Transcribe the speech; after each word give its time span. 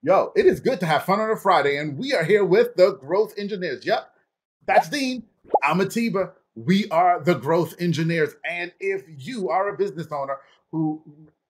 Yo, 0.00 0.30
it 0.36 0.46
is 0.46 0.60
good 0.60 0.78
to 0.78 0.86
have 0.86 1.02
fun 1.02 1.18
on 1.18 1.28
a 1.28 1.36
Friday, 1.36 1.76
and 1.76 1.98
we 1.98 2.14
are 2.14 2.22
here 2.22 2.44
with 2.44 2.76
the 2.76 2.92
Growth 3.00 3.34
Engineers. 3.36 3.84
Yep, 3.84 4.08
that's 4.64 4.88
Dean. 4.88 5.24
I'm 5.64 5.80
Atiba. 5.80 6.34
We 6.54 6.88
are 6.90 7.20
the 7.20 7.34
Growth 7.34 7.74
Engineers. 7.80 8.36
And 8.48 8.72
if 8.78 9.02
you 9.08 9.50
are 9.50 9.68
a 9.68 9.76
business 9.76 10.06
owner 10.12 10.36
who, 10.70 11.02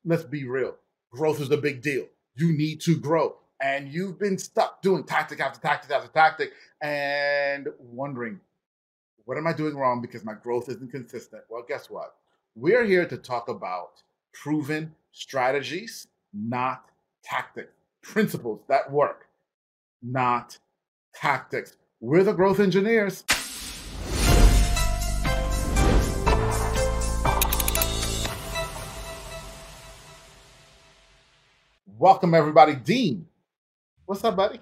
let's 0.03 0.25
be 0.25 0.45
real, 0.45 0.77
growth 1.13 1.43
is 1.43 1.51
a 1.51 1.59
big 1.59 1.83
deal. 1.83 2.07
You 2.37 2.57
need 2.57 2.81
to 2.83 2.97
grow. 2.97 3.37
And 3.61 3.93
you've 3.93 4.19
been 4.19 4.39
stuck 4.39 4.81
doing 4.81 5.05
tactic 5.05 5.41
after 5.41 5.61
tactic 5.61 5.91
after 5.91 6.09
tactic 6.09 6.53
and 6.81 7.69
wondering, 7.79 8.41
what 9.27 9.37
am 9.37 9.47
I 9.47 9.53
doing 9.53 9.77
wrong 9.77 10.01
because 10.01 10.25
my 10.25 10.33
growth 10.33 10.71
isn't 10.71 10.91
consistent? 10.91 11.43
Well, 11.51 11.67
guess 11.69 11.91
what? 11.91 12.15
We're 12.55 12.87
here 12.87 13.05
to 13.05 13.19
talk 13.19 13.51
about 13.51 14.03
proven 14.33 14.95
strategies, 15.13 16.07
not 16.33 16.87
tactics 17.23 17.78
principles 18.09 18.61
that 18.69 18.91
work, 18.91 19.29
not 20.03 20.59
tactics. 21.15 21.77
We're 22.01 22.25
the 22.25 22.33
growth 22.33 22.59
engineers. 22.59 23.23
Welcome, 31.99 32.33
everybody. 32.33 32.77
Dean, 32.77 33.27
what's 34.07 34.25
up, 34.25 34.37
buddy? 34.37 34.61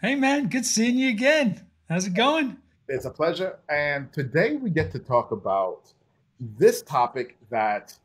Hey, 0.00 0.16
man. 0.16 0.48
Good 0.48 0.66
seeing 0.66 0.96
you 0.96 1.10
again. 1.10 1.64
How's 1.88 2.06
it 2.06 2.14
going? 2.14 2.56
It's 2.88 3.04
a 3.04 3.10
pleasure. 3.10 3.58
And 3.68 4.12
today 4.12 4.56
we 4.56 4.70
get 4.70 4.90
to 4.92 4.98
talk 4.98 5.30
about 5.30 5.92
this 6.40 6.82
topic 6.82 7.36
that 7.50 7.96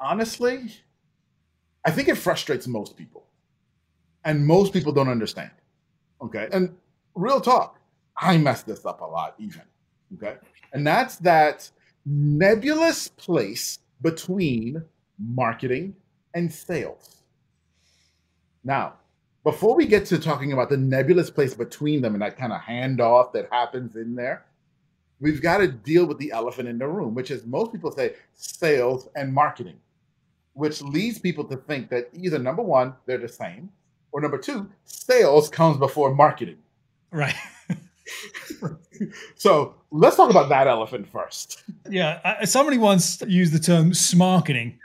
honestly, 0.00 0.72
I 1.84 1.92
think 1.92 2.08
it 2.08 2.16
frustrates 2.16 2.66
most 2.66 2.96
people 2.96 3.25
and 4.26 4.44
most 4.44 4.72
people 4.74 4.92
don't 4.92 5.08
understand. 5.08 5.52
Okay. 6.20 6.48
And 6.52 6.76
real 7.14 7.40
talk, 7.40 7.78
I 8.18 8.36
mess 8.36 8.62
this 8.62 8.84
up 8.84 9.00
a 9.00 9.04
lot, 9.04 9.34
even. 9.38 9.62
Okay. 10.14 10.36
And 10.72 10.86
that's 10.86 11.16
that 11.18 11.70
nebulous 12.04 13.08
place 13.08 13.78
between 14.02 14.82
marketing 15.18 15.94
and 16.34 16.52
sales. 16.52 17.22
Now, 18.64 18.94
before 19.44 19.76
we 19.76 19.86
get 19.86 20.04
to 20.06 20.18
talking 20.18 20.52
about 20.52 20.70
the 20.70 20.76
nebulous 20.76 21.30
place 21.30 21.54
between 21.54 22.02
them 22.02 22.14
and 22.14 22.22
that 22.22 22.36
kind 22.36 22.52
of 22.52 22.60
handoff 22.60 23.32
that 23.32 23.48
happens 23.52 23.94
in 23.94 24.16
there, 24.16 24.44
we've 25.20 25.40
got 25.40 25.58
to 25.58 25.68
deal 25.68 26.04
with 26.04 26.18
the 26.18 26.32
elephant 26.32 26.68
in 26.68 26.78
the 26.78 26.88
room, 26.88 27.14
which 27.14 27.30
is 27.30 27.46
most 27.46 27.70
people 27.70 27.92
say 27.92 28.14
sales 28.34 29.08
and 29.14 29.32
marketing, 29.32 29.78
which 30.54 30.82
leads 30.82 31.20
people 31.20 31.44
to 31.44 31.56
think 31.56 31.88
that 31.90 32.08
either 32.12 32.40
number 32.40 32.62
one, 32.62 32.94
they're 33.06 33.18
the 33.18 33.28
same, 33.28 33.70
or 34.16 34.20
number 34.22 34.38
two, 34.38 34.66
sales 34.86 35.50
comes 35.50 35.76
before 35.76 36.14
marketing. 36.14 36.56
Right. 37.12 37.34
so 39.34 39.74
let's 39.90 40.16
talk 40.16 40.30
about 40.30 40.48
that 40.48 40.66
elephant 40.66 41.06
first. 41.06 41.62
Yeah. 41.90 42.42
Somebody 42.46 42.78
once 42.78 43.20
used 43.26 43.52
the 43.52 43.58
term 43.58 43.90
smarketing. 43.90 44.78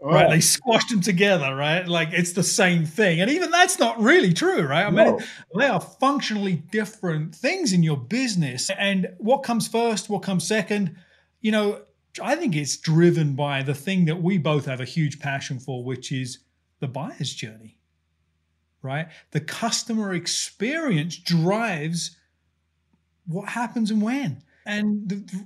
Oh. 0.00 0.12
Right, 0.12 0.30
they 0.30 0.40
squashed 0.40 0.88
them 0.88 1.02
together, 1.02 1.54
right? 1.54 1.86
Like 1.86 2.10
it's 2.12 2.32
the 2.32 2.44
same 2.44 2.86
thing, 2.86 3.20
and 3.20 3.28
even 3.28 3.50
that's 3.50 3.80
not 3.80 4.00
really 4.00 4.32
true, 4.32 4.62
right? 4.62 4.86
I 4.86 4.90
no. 4.90 5.04
mean, 5.04 5.24
they 5.58 5.66
are 5.66 5.80
functionally 5.80 6.62
different 6.70 7.34
things 7.34 7.72
in 7.72 7.82
your 7.82 7.96
business. 7.96 8.70
And 8.78 9.08
what 9.18 9.42
comes 9.42 9.66
first, 9.66 10.08
what 10.08 10.22
comes 10.22 10.46
second, 10.46 10.94
you 11.40 11.50
know, 11.50 11.82
I 12.22 12.36
think 12.36 12.54
it's 12.54 12.76
driven 12.76 13.34
by 13.34 13.64
the 13.64 13.74
thing 13.74 14.04
that 14.04 14.22
we 14.22 14.38
both 14.38 14.66
have 14.66 14.80
a 14.80 14.84
huge 14.84 15.18
passion 15.18 15.58
for, 15.58 15.82
which 15.82 16.12
is 16.12 16.38
the 16.78 16.86
buyer's 16.86 17.34
journey 17.34 17.77
right? 18.88 19.08
The 19.30 19.40
customer 19.40 20.14
experience 20.14 21.16
drives 21.16 22.16
what 23.26 23.50
happens 23.50 23.90
and 23.90 24.02
when. 24.02 24.42
And 24.66 25.08
the, 25.08 25.44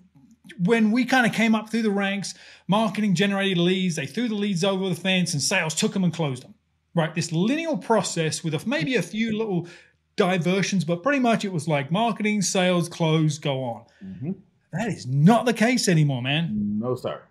when 0.58 0.92
we 0.92 1.04
kind 1.04 1.26
of 1.26 1.32
came 1.32 1.54
up 1.54 1.68
through 1.70 1.82
the 1.82 1.90
ranks, 1.90 2.34
marketing 2.68 3.14
generated 3.14 3.58
leads, 3.58 3.96
they 3.96 4.06
threw 4.06 4.28
the 4.28 4.34
leads 4.34 4.64
over 4.64 4.88
the 4.88 4.94
fence, 4.94 5.32
and 5.32 5.42
sales 5.42 5.74
took 5.74 5.92
them 5.92 6.04
and 6.04 6.14
closed 6.14 6.44
them. 6.44 6.54
Right, 6.94 7.14
this 7.14 7.32
linear 7.32 7.76
process 7.76 8.44
with 8.44 8.54
a, 8.54 8.68
maybe 8.68 8.96
a 8.96 9.02
few 9.02 9.36
little 9.36 9.66
diversions, 10.16 10.84
but 10.84 11.02
pretty 11.02 11.20
much 11.20 11.44
it 11.44 11.52
was 11.52 11.66
like 11.66 11.90
marketing, 11.90 12.42
sales, 12.42 12.88
close, 12.88 13.38
go 13.38 13.64
on. 13.64 13.84
Mm-hmm. 14.04 14.32
That 14.72 14.88
is 14.88 15.06
not 15.06 15.46
the 15.46 15.54
case 15.54 15.88
anymore, 15.88 16.22
man. 16.22 16.78
No, 16.78 16.94
sir. 16.94 17.22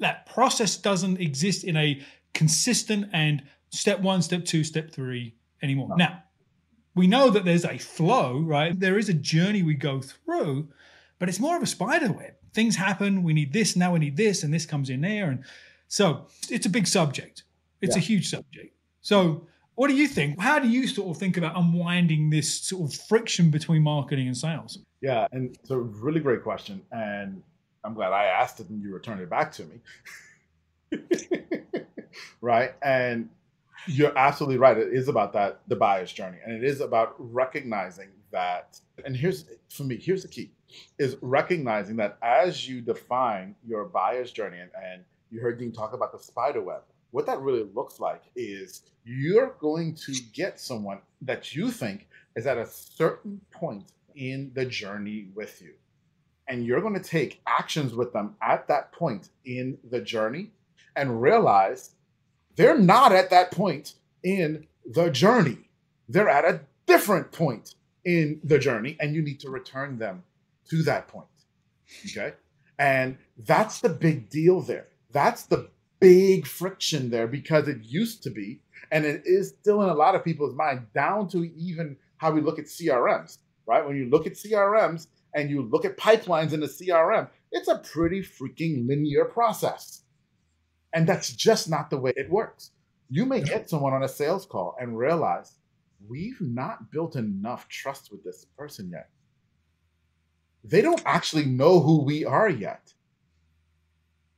That 0.00 0.26
process 0.26 0.76
doesn't 0.76 1.20
exist 1.20 1.64
in 1.64 1.76
a 1.76 2.00
consistent 2.32 3.08
and 3.12 3.42
step 3.70 4.00
one, 4.00 4.22
step 4.22 4.44
two, 4.44 4.64
step 4.64 4.90
three 4.90 5.34
anymore. 5.62 5.88
No. 5.90 5.96
Now, 5.96 6.22
we 6.94 7.06
know 7.06 7.30
that 7.30 7.44
there's 7.44 7.64
a 7.64 7.78
flow, 7.78 8.40
right? 8.40 8.78
There 8.78 8.98
is 8.98 9.08
a 9.08 9.14
journey 9.14 9.62
we 9.62 9.74
go 9.74 10.00
through, 10.00 10.68
but 11.18 11.28
it's 11.28 11.38
more 11.38 11.56
of 11.56 11.62
a 11.62 11.66
spider 11.66 12.10
web. 12.10 12.32
Things 12.54 12.76
happen, 12.76 13.22
we 13.22 13.34
need 13.34 13.52
this, 13.52 13.76
now 13.76 13.92
we 13.92 13.98
need 13.98 14.16
this, 14.16 14.42
and 14.42 14.52
this 14.52 14.64
comes 14.64 14.88
in 14.88 15.02
there. 15.02 15.28
And 15.28 15.44
so 15.88 16.26
it's 16.48 16.64
a 16.64 16.70
big 16.70 16.86
subject. 16.86 17.44
It's 17.82 17.96
yeah. 17.96 18.02
a 18.02 18.04
huge 18.04 18.28
subject. 18.28 18.74
So, 19.02 19.46
what 19.74 19.88
do 19.88 19.94
you 19.94 20.08
think? 20.08 20.40
How 20.40 20.58
do 20.58 20.68
you 20.68 20.86
sort 20.86 21.10
of 21.10 21.18
think 21.18 21.36
about 21.36 21.54
unwinding 21.54 22.30
this 22.30 22.52
sort 22.62 22.90
of 22.90 22.98
friction 22.98 23.50
between 23.50 23.82
marketing 23.82 24.26
and 24.26 24.34
sales? 24.34 24.78
Yeah, 25.02 25.28
and 25.32 25.54
it's 25.54 25.70
a 25.70 25.78
really 25.78 26.20
great 26.20 26.42
question. 26.42 26.80
And 26.90 27.42
I'm 27.84 27.92
glad 27.92 28.12
I 28.12 28.24
asked 28.24 28.58
it 28.58 28.70
and 28.70 28.82
you 28.82 28.92
returned 28.92 29.20
it 29.20 29.28
back 29.28 29.52
to 29.52 29.64
me. 29.64 29.80
right? 32.40 32.74
And 32.82 33.28
you're 33.86 34.16
absolutely 34.16 34.58
right. 34.58 34.76
It 34.76 34.92
is 34.92 35.08
about 35.08 35.32
that 35.34 35.60
the 35.68 35.76
buyer's 35.76 36.12
journey, 36.12 36.38
and 36.44 36.54
it 36.54 36.64
is 36.64 36.80
about 36.80 37.14
recognizing 37.18 38.08
that. 38.32 38.80
And 39.04 39.16
here's 39.16 39.46
for 39.68 39.84
me, 39.84 39.96
here's 39.96 40.22
the 40.22 40.28
key: 40.28 40.52
is 40.98 41.16
recognizing 41.22 41.96
that 41.96 42.18
as 42.22 42.68
you 42.68 42.80
define 42.80 43.54
your 43.66 43.84
buyer's 43.84 44.32
journey, 44.32 44.58
and, 44.58 44.70
and 44.82 45.04
you 45.30 45.40
heard 45.40 45.58
Dean 45.58 45.72
talk 45.72 45.92
about 45.92 46.12
the 46.12 46.18
spider 46.18 46.62
web. 46.62 46.82
What 47.12 47.26
that 47.26 47.40
really 47.40 47.66
looks 47.74 48.00
like 48.00 48.22
is 48.34 48.82
you're 49.04 49.54
going 49.60 49.94
to 49.94 50.12
get 50.32 50.60
someone 50.60 50.98
that 51.22 51.54
you 51.54 51.70
think 51.70 52.08
is 52.34 52.46
at 52.46 52.58
a 52.58 52.66
certain 52.66 53.40
point 53.50 53.92
in 54.14 54.50
the 54.54 54.66
journey 54.66 55.28
with 55.34 55.62
you. 55.62 55.74
And 56.48 56.64
you're 56.64 56.80
going 56.80 56.94
to 56.94 57.00
take 57.00 57.40
actions 57.46 57.94
with 57.94 58.12
them 58.12 58.36
at 58.42 58.68
that 58.68 58.92
point 58.92 59.30
in 59.44 59.78
the 59.90 60.00
journey 60.00 60.50
and 60.94 61.20
realize 61.20 61.95
they're 62.56 62.78
not 62.78 63.12
at 63.12 63.30
that 63.30 63.50
point 63.50 63.94
in 64.22 64.66
the 64.84 65.10
journey. 65.10 65.58
They're 66.08 66.28
at 66.28 66.44
a 66.44 66.60
different 66.86 67.32
point 67.32 67.74
in 68.04 68.40
the 68.44 68.58
journey, 68.58 68.96
and 69.00 69.14
you 69.14 69.22
need 69.22 69.40
to 69.40 69.50
return 69.50 69.98
them 69.98 70.22
to 70.70 70.82
that 70.84 71.08
point. 71.08 71.26
Okay. 72.06 72.34
And 72.78 73.18
that's 73.38 73.80
the 73.80 73.88
big 73.88 74.28
deal 74.28 74.60
there. 74.60 74.86
That's 75.12 75.44
the 75.44 75.70
big 76.00 76.46
friction 76.46 77.10
there 77.10 77.26
because 77.26 77.68
it 77.68 77.78
used 77.82 78.22
to 78.24 78.30
be, 78.30 78.60
and 78.90 79.04
it 79.04 79.22
is 79.24 79.54
still 79.60 79.82
in 79.82 79.88
a 79.88 79.94
lot 79.94 80.14
of 80.14 80.24
people's 80.24 80.54
mind, 80.54 80.86
down 80.94 81.28
to 81.28 81.44
even 81.56 81.96
how 82.18 82.30
we 82.30 82.40
look 82.40 82.58
at 82.58 82.66
CRMs, 82.66 83.38
right? 83.66 83.86
When 83.86 83.96
you 83.96 84.08
look 84.08 84.26
at 84.26 84.34
CRMs 84.34 85.06
and 85.34 85.50
you 85.50 85.62
look 85.62 85.84
at 85.84 85.96
pipelines 85.96 86.52
in 86.52 86.60
the 86.60 86.66
CRM, 86.66 87.28
it's 87.52 87.68
a 87.68 87.78
pretty 87.78 88.20
freaking 88.20 88.86
linear 88.86 89.24
process. 89.24 90.02
And 90.96 91.06
that's 91.06 91.30
just 91.30 91.68
not 91.68 91.90
the 91.90 91.98
way 91.98 92.14
it 92.16 92.30
works. 92.30 92.70
You 93.10 93.26
may 93.26 93.42
get 93.42 93.68
someone 93.68 93.92
on 93.92 94.02
a 94.02 94.08
sales 94.08 94.46
call 94.46 94.74
and 94.80 94.96
realize 94.96 95.58
we've 96.08 96.40
not 96.40 96.90
built 96.90 97.16
enough 97.16 97.68
trust 97.68 98.10
with 98.10 98.24
this 98.24 98.46
person 98.56 98.88
yet. 98.90 99.10
They 100.64 100.80
don't 100.80 101.02
actually 101.04 101.44
know 101.44 101.80
who 101.80 102.02
we 102.02 102.24
are 102.24 102.48
yet. 102.48 102.94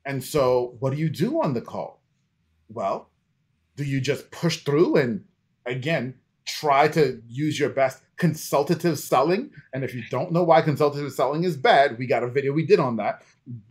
And 0.04 0.22
so, 0.22 0.74
what 0.80 0.92
do 0.92 0.98
you 0.98 1.08
do 1.08 1.40
on 1.40 1.54
the 1.54 1.60
call? 1.60 2.02
Well, 2.68 3.08
do 3.76 3.84
you 3.84 4.00
just 4.00 4.28
push 4.32 4.64
through 4.64 4.96
and 4.96 5.26
again 5.64 6.14
try 6.44 6.88
to 6.88 7.22
use 7.28 7.60
your 7.60 7.70
best 7.70 8.02
consultative 8.16 8.98
selling? 8.98 9.52
And 9.72 9.84
if 9.84 9.94
you 9.94 10.02
don't 10.10 10.32
know 10.32 10.42
why 10.42 10.62
consultative 10.62 11.12
selling 11.12 11.44
is 11.44 11.56
bad, 11.56 11.98
we 11.98 12.08
got 12.08 12.24
a 12.24 12.28
video 12.28 12.52
we 12.52 12.66
did 12.66 12.80
on 12.80 12.96
that 12.96 13.22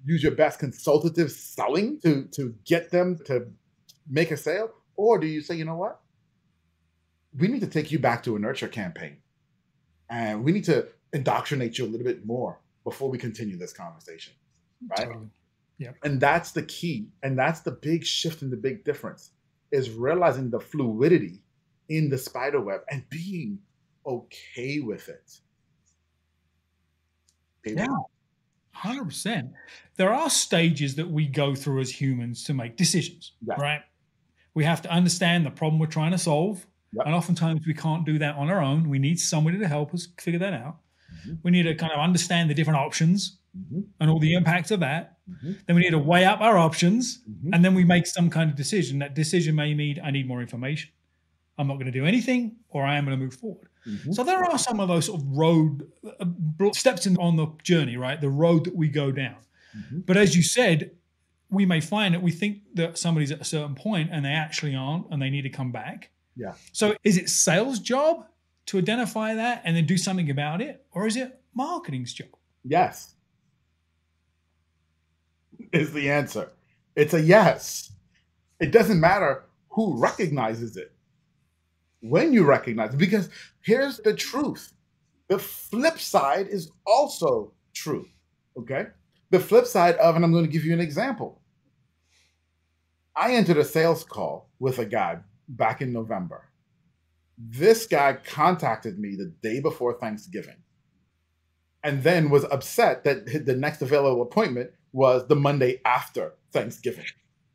use 0.06 0.24
your 0.24 0.34
best 0.34 0.60
consultative 0.60 1.32
selling 1.32 2.00
to 2.02 2.26
to 2.32 2.56
get 2.66 2.92
them 2.92 3.20
to 3.26 3.48
make 4.10 4.32
a 4.32 4.38
sale? 4.38 4.72
Or 4.96 5.18
do 5.18 5.28
you 5.28 5.42
say 5.42 5.56
you 5.56 5.66
know 5.66 5.76
what? 5.76 6.00
We 7.38 7.48
need 7.48 7.62
to 7.62 7.68
take 7.68 7.92
you 7.92 8.00
back 8.00 8.24
to 8.24 8.36
a 8.36 8.40
nurture 8.40 8.68
campaign 8.68 9.18
and 10.10 10.44
we 10.44 10.52
need 10.52 10.66
to 10.66 10.88
indoctrinate 11.14 11.78
you 11.78 11.86
a 11.86 11.88
little 11.88 12.06
bit 12.06 12.26
more 12.26 12.60
before 12.84 13.10
we 13.10 13.18
continue 13.18 13.58
this 13.58 13.74
conversation 13.74 14.34
right? 14.90 15.06
Totally. 15.06 15.28
yeah 15.78 15.92
and 16.04 16.20
that's 16.20 16.52
the 16.52 16.64
key 16.64 17.08
and 17.24 17.38
that's 17.38 17.62
the 17.62 17.72
big 17.72 18.06
shift 18.06 18.42
and 18.42 18.52
the 18.52 18.58
big 18.58 18.84
difference 18.84 19.32
is 19.72 19.90
realizing 19.90 20.50
the 20.50 20.60
fluidity 20.60 21.44
in 21.90 22.10
the 22.10 22.18
spider 22.18 22.62
web 22.62 22.82
and 22.90 23.08
being 23.10 23.60
okay 24.06 24.80
with 24.80 25.10
it. 25.10 25.40
Yeah 27.66 27.88
100%. 28.84 29.52
There 29.96 30.14
are 30.14 30.30
stages 30.30 30.96
that 30.96 31.10
we 31.10 31.28
go 31.28 31.56
through 31.56 31.82
as 31.82 31.90
humans 31.90 32.44
to 32.46 32.54
make 32.54 32.78
decisions, 32.78 33.34
yeah. 33.46 33.56
right? 33.56 33.82
We 34.54 34.64
have 34.64 34.82
to 34.84 34.92
understand 34.92 35.46
the 35.46 35.52
problem 35.52 35.80
we're 35.80 35.88
trying 35.88 36.12
to 36.12 36.18
solve. 36.18 36.66
Yep. 36.94 37.06
And 37.06 37.16
oftentimes 37.16 37.62
we 37.68 37.74
can't 37.74 38.06
do 38.06 38.18
that 38.20 38.36
on 38.36 38.50
our 38.50 38.62
own. 38.62 38.90
We 38.90 39.00
need 39.00 39.20
somebody 39.20 39.60
to 39.60 39.68
help 39.68 39.94
us 39.94 40.08
figure 40.20 40.40
that 40.40 40.54
out. 40.54 40.78
Mm-hmm. 41.12 41.36
We 41.44 41.52
need 41.52 41.64
to 41.64 41.76
kind 41.76 41.92
of 41.92 42.00
understand 42.00 42.50
the 42.50 42.54
different 42.54 42.80
options 42.80 43.38
mm-hmm. 43.58 43.82
and 44.00 44.10
all 44.10 44.20
the 44.20 44.34
impacts 44.34 44.72
of 44.72 44.80
that. 44.82 45.18
Mm-hmm. 45.30 45.54
Then 45.66 45.76
we 45.76 45.82
need 45.82 45.92
to 45.92 46.00
weigh 46.00 46.26
up 46.26 46.42
our 46.42 46.58
options 46.58 47.20
mm-hmm. 47.30 47.54
and 47.54 47.64
then 47.64 47.76
we 47.76 47.84
make 47.84 48.08
some 48.08 48.30
kind 48.30 48.50
of 48.50 48.56
decision. 48.56 49.00
That 49.00 49.14
decision 49.14 49.56
may 49.56 49.74
mean 49.74 50.00
I 50.04 50.12
need 50.12 50.28
more 50.28 50.42
information. 50.42 50.92
I'm 51.58 51.68
not 51.68 51.76
going 51.76 51.88
to 51.88 51.92
do 51.92 52.06
anything 52.06 52.58
or 52.70 52.84
I 52.84 52.98
am 52.98 53.06
going 53.06 53.18
to 53.18 53.24
move 53.24 53.34
forward. 53.34 53.68
Mm-hmm. 53.88 54.12
So 54.12 54.24
there 54.24 54.44
are 54.44 54.58
some 54.58 54.80
of 54.80 54.88
those 54.88 55.06
sort 55.06 55.22
of 55.22 55.28
road 55.28 55.90
uh, 56.20 56.72
steps 56.74 57.06
in 57.08 57.18
on 57.18 57.38
the 57.38 57.48
journey, 57.64 57.98
right? 57.98 58.20
The 58.20 58.30
road 58.30 58.66
that 58.66 58.76
we 58.76 58.90
go 58.90 59.12
down. 59.12 59.38
Mm-hmm. 59.78 60.00
But 60.02 60.18
as 60.18 60.36
you 60.36 60.44
said, 60.44 60.92
we 61.50 61.66
may 61.66 61.80
find 61.80 62.14
that 62.14 62.22
we 62.22 62.32
think 62.32 62.60
that 62.74 62.98
somebody's 62.98 63.32
at 63.32 63.40
a 63.40 63.46
certain 63.46 63.76
point 63.76 64.10
and 64.12 64.26
they 64.26 64.34
actually 64.34 64.76
aren't 64.76 65.10
and 65.12 65.22
they 65.22 65.30
need 65.30 65.44
to 65.44 65.50
come 65.50 65.72
back. 65.72 66.10
Yeah. 66.36 66.54
So 66.74 66.96
is 67.04 67.18
it 67.18 67.30
sales 67.30 67.80
job 67.80 68.26
to 68.68 68.78
identify 68.78 69.36
that 69.36 69.62
and 69.64 69.76
then 69.76 69.86
do 69.86 69.98
something 69.98 70.30
about 70.30 70.62
it 70.62 70.86
or 70.92 71.08
is 71.08 71.16
it 71.16 71.40
marketing's 71.54 72.14
job? 72.14 72.28
Yes. 72.64 73.16
Is 75.72 75.94
the 75.94 76.10
answer. 76.12 76.52
It's 76.96 77.14
a 77.14 77.22
yes. 77.22 77.92
It 78.60 78.72
doesn't 78.72 79.00
matter 79.00 79.46
who 79.70 79.98
recognizes 79.98 80.76
it. 80.76 80.94
When 82.02 82.34
you 82.34 82.44
recognize 82.44 82.94
it 82.94 82.98
because 82.98 83.30
here's 83.62 83.98
the 83.98 84.14
truth. 84.14 84.74
The 85.30 85.40
flip 85.40 86.00
side 86.00 86.48
is 86.48 86.72
also 86.86 87.54
true. 87.74 88.08
Okay? 88.58 88.88
The 89.30 89.40
flip 89.40 89.66
side 89.66 89.96
of, 89.96 90.16
and 90.16 90.24
I'm 90.24 90.32
going 90.32 90.46
to 90.46 90.52
give 90.52 90.64
you 90.64 90.74
an 90.74 90.80
example. 90.80 91.42
I 93.16 93.34
entered 93.34 93.58
a 93.58 93.66
sales 93.66 94.04
call 94.04 94.50
with 94.60 94.80
a 94.80 94.86
guy 94.86 95.20
back 95.50 95.82
in 95.82 95.92
November. 95.92 96.46
This 97.38 97.88
guy 97.88 98.14
contacted 98.14 99.00
me 99.00 99.16
the 99.16 99.34
day 99.42 99.60
before 99.60 100.00
Thanksgiving 100.00 100.58
and 101.84 102.04
then 102.04 102.30
was 102.30 102.44
upset 102.46 103.04
that 103.04 103.46
the 103.46 103.56
next 103.56 103.82
available 103.82 104.22
appointment 104.22 104.72
was 104.92 105.28
the 105.28 105.36
Monday 105.36 105.82
after 105.86 106.34
Thanksgiving. 106.52 107.06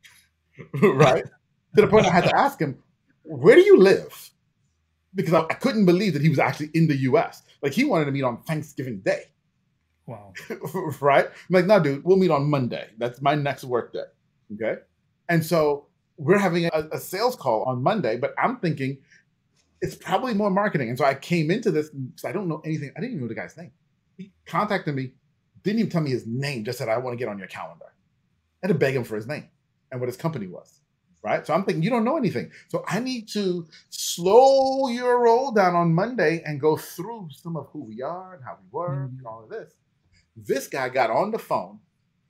right? 0.81 1.25
to 1.75 1.81
the 1.81 1.87
point 1.87 2.05
I 2.05 2.11
had 2.11 2.25
to 2.25 2.37
ask 2.37 2.59
him, 2.59 2.77
where 3.23 3.55
do 3.55 3.61
you 3.61 3.77
live? 3.77 4.31
Because 5.15 5.33
I, 5.33 5.41
I 5.41 5.53
couldn't 5.53 5.85
believe 5.85 6.13
that 6.13 6.21
he 6.21 6.29
was 6.29 6.39
actually 6.39 6.71
in 6.73 6.87
the 6.87 6.95
US. 6.97 7.43
Like 7.61 7.73
he 7.73 7.85
wanted 7.85 8.05
to 8.05 8.11
meet 8.11 8.23
on 8.23 8.41
Thanksgiving 8.43 8.99
Day. 8.99 9.25
Wow. 10.05 10.33
right? 11.01 11.25
I'm 11.25 11.33
like, 11.49 11.65
no, 11.65 11.79
dude, 11.79 12.03
we'll 12.03 12.17
meet 12.17 12.31
on 12.31 12.49
Monday. 12.49 12.89
That's 12.97 13.21
my 13.21 13.35
next 13.35 13.63
work 13.63 13.93
day. 13.93 14.03
Okay. 14.53 14.81
And 15.29 15.45
so 15.45 15.87
we're 16.17 16.37
having 16.37 16.65
a, 16.65 16.89
a, 16.91 16.99
sales 16.99 17.35
call 17.35 17.63
on 17.63 17.81
Monday, 17.81 18.17
but 18.17 18.33
I'm 18.37 18.57
thinking 18.57 18.97
it's 19.81 19.95
probably 19.95 20.33
more 20.33 20.49
marketing. 20.49 20.89
And 20.89 20.97
so 20.97 21.05
I 21.05 21.15
came 21.15 21.49
into 21.49 21.71
this 21.71 21.89
because 21.89 22.25
I 22.25 22.31
don't 22.31 22.47
know 22.47 22.61
anything. 22.65 22.91
I 22.95 22.99
didn't 22.99 23.13
even 23.13 23.23
know 23.23 23.29
the 23.29 23.35
guy's 23.35 23.57
name. 23.57 23.71
He 24.17 24.31
contacted 24.45 24.93
me, 24.93 25.13
didn't 25.63 25.79
even 25.79 25.91
tell 25.91 26.01
me 26.01 26.11
his 26.11 26.27
name, 26.27 26.65
just 26.65 26.77
said, 26.77 26.89
I 26.89 26.97
want 26.97 27.13
to 27.13 27.17
get 27.17 27.29
on 27.29 27.39
your 27.39 27.47
calendar. 27.47 27.85
I 28.63 28.67
had 28.67 28.73
to 28.73 28.77
beg 28.77 28.95
him 28.95 29.03
for 29.03 29.15
his 29.15 29.27
name 29.27 29.49
and 29.91 29.99
what 29.99 30.07
his 30.07 30.17
company 30.17 30.47
was. 30.47 30.79
Right. 31.23 31.47
So 31.47 31.53
I'm 31.53 31.63
thinking, 31.63 31.83
you 31.83 31.89
don't 31.89 32.03
know 32.03 32.17
anything. 32.17 32.51
So 32.67 32.83
I 32.85 32.99
need 32.99 33.29
to 33.29 33.65
slow 33.89 34.89
your 34.89 35.21
roll 35.21 35.51
down 35.51 35.73
on 35.73 35.93
Monday 35.93 36.43
and 36.45 36.59
go 36.59 36.75
through 36.75 37.29
some 37.31 37.55
of 37.55 37.67
who 37.71 37.81
we 37.85 38.01
are 38.01 38.35
and 38.35 38.43
how 38.43 38.57
we 38.61 38.67
work 38.71 39.09
mm-hmm. 39.09 39.19
and 39.19 39.27
all 39.27 39.43
of 39.43 39.49
this. 39.49 39.73
This 40.35 40.67
guy 40.67 40.89
got 40.89 41.09
on 41.09 41.31
the 41.31 41.39
phone 41.39 41.79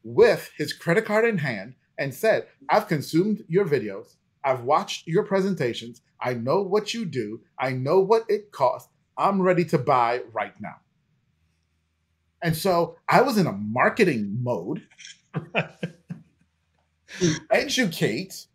with 0.04 0.52
his 0.58 0.74
credit 0.74 1.06
card 1.06 1.26
in 1.26 1.40
hand 1.40 1.74
and 1.98 2.14
said, 2.14 2.48
I've 2.70 2.88
consumed 2.88 3.44
your 3.48 3.66
videos. 3.66 4.16
I've 4.44 4.62
watched 4.62 5.08
your 5.08 5.24
presentations. 5.24 6.02
I 6.22 6.36
know 6.36 6.62
what 6.62 6.94
you 6.94 7.06
do. 7.06 7.42
I 7.58 7.72
know 7.72 8.00
what 8.00 8.26
it 8.30 8.52
costs. 8.52 8.90
I'm 9.18 9.42
ready 9.42 9.66
to 9.66 9.78
buy 9.80 10.22
right 10.34 10.54
now. 10.60 10.76
And 12.44 12.56
so 12.56 12.98
I 13.08 13.22
was 13.22 13.38
in 13.38 13.48
a 13.48 13.54
marketing 13.54 14.38
mode 14.42 14.86
to 15.34 15.70
educate 17.50 18.48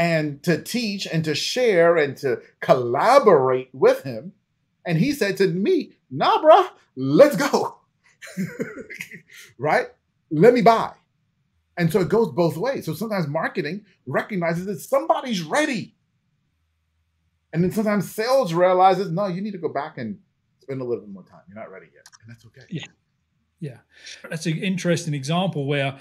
and 0.00 0.42
to 0.42 0.60
teach 0.60 1.06
and 1.06 1.22
to 1.26 1.34
share 1.34 1.98
and 1.98 2.16
to 2.16 2.40
collaborate 2.60 3.68
with 3.74 4.02
him. 4.02 4.32
And 4.86 4.96
he 4.96 5.12
said 5.12 5.36
to 5.36 5.46
me, 5.46 5.92
nah, 6.10 6.42
bruh, 6.42 6.70
let's 6.96 7.36
go. 7.36 7.80
right? 9.58 9.88
Let 10.30 10.54
me 10.54 10.62
buy. 10.62 10.94
And 11.76 11.92
so 11.92 12.00
it 12.00 12.08
goes 12.08 12.32
both 12.32 12.56
ways. 12.56 12.86
So 12.86 12.94
sometimes 12.94 13.28
marketing 13.28 13.84
recognizes 14.06 14.64
that 14.66 14.80
somebody's 14.80 15.42
ready. 15.42 15.94
And 17.52 17.62
then 17.62 17.70
sometimes 17.70 18.10
sales 18.10 18.54
realizes, 18.54 19.10
no, 19.10 19.26
you 19.26 19.42
need 19.42 19.52
to 19.52 19.58
go 19.58 19.68
back 19.68 19.98
and 19.98 20.18
spend 20.60 20.80
a 20.80 20.84
little 20.84 21.04
bit 21.04 21.12
more 21.12 21.24
time. 21.24 21.42
You're 21.46 21.58
not 21.58 21.70
ready 21.70 21.88
yet. 21.92 22.06
And 22.22 22.34
that's 22.34 22.46
okay. 22.46 22.62
Yeah. 22.70 22.86
Yeah. 23.60 23.78
That's 24.30 24.46
an 24.46 24.56
interesting 24.56 25.12
example 25.12 25.66
where 25.66 26.00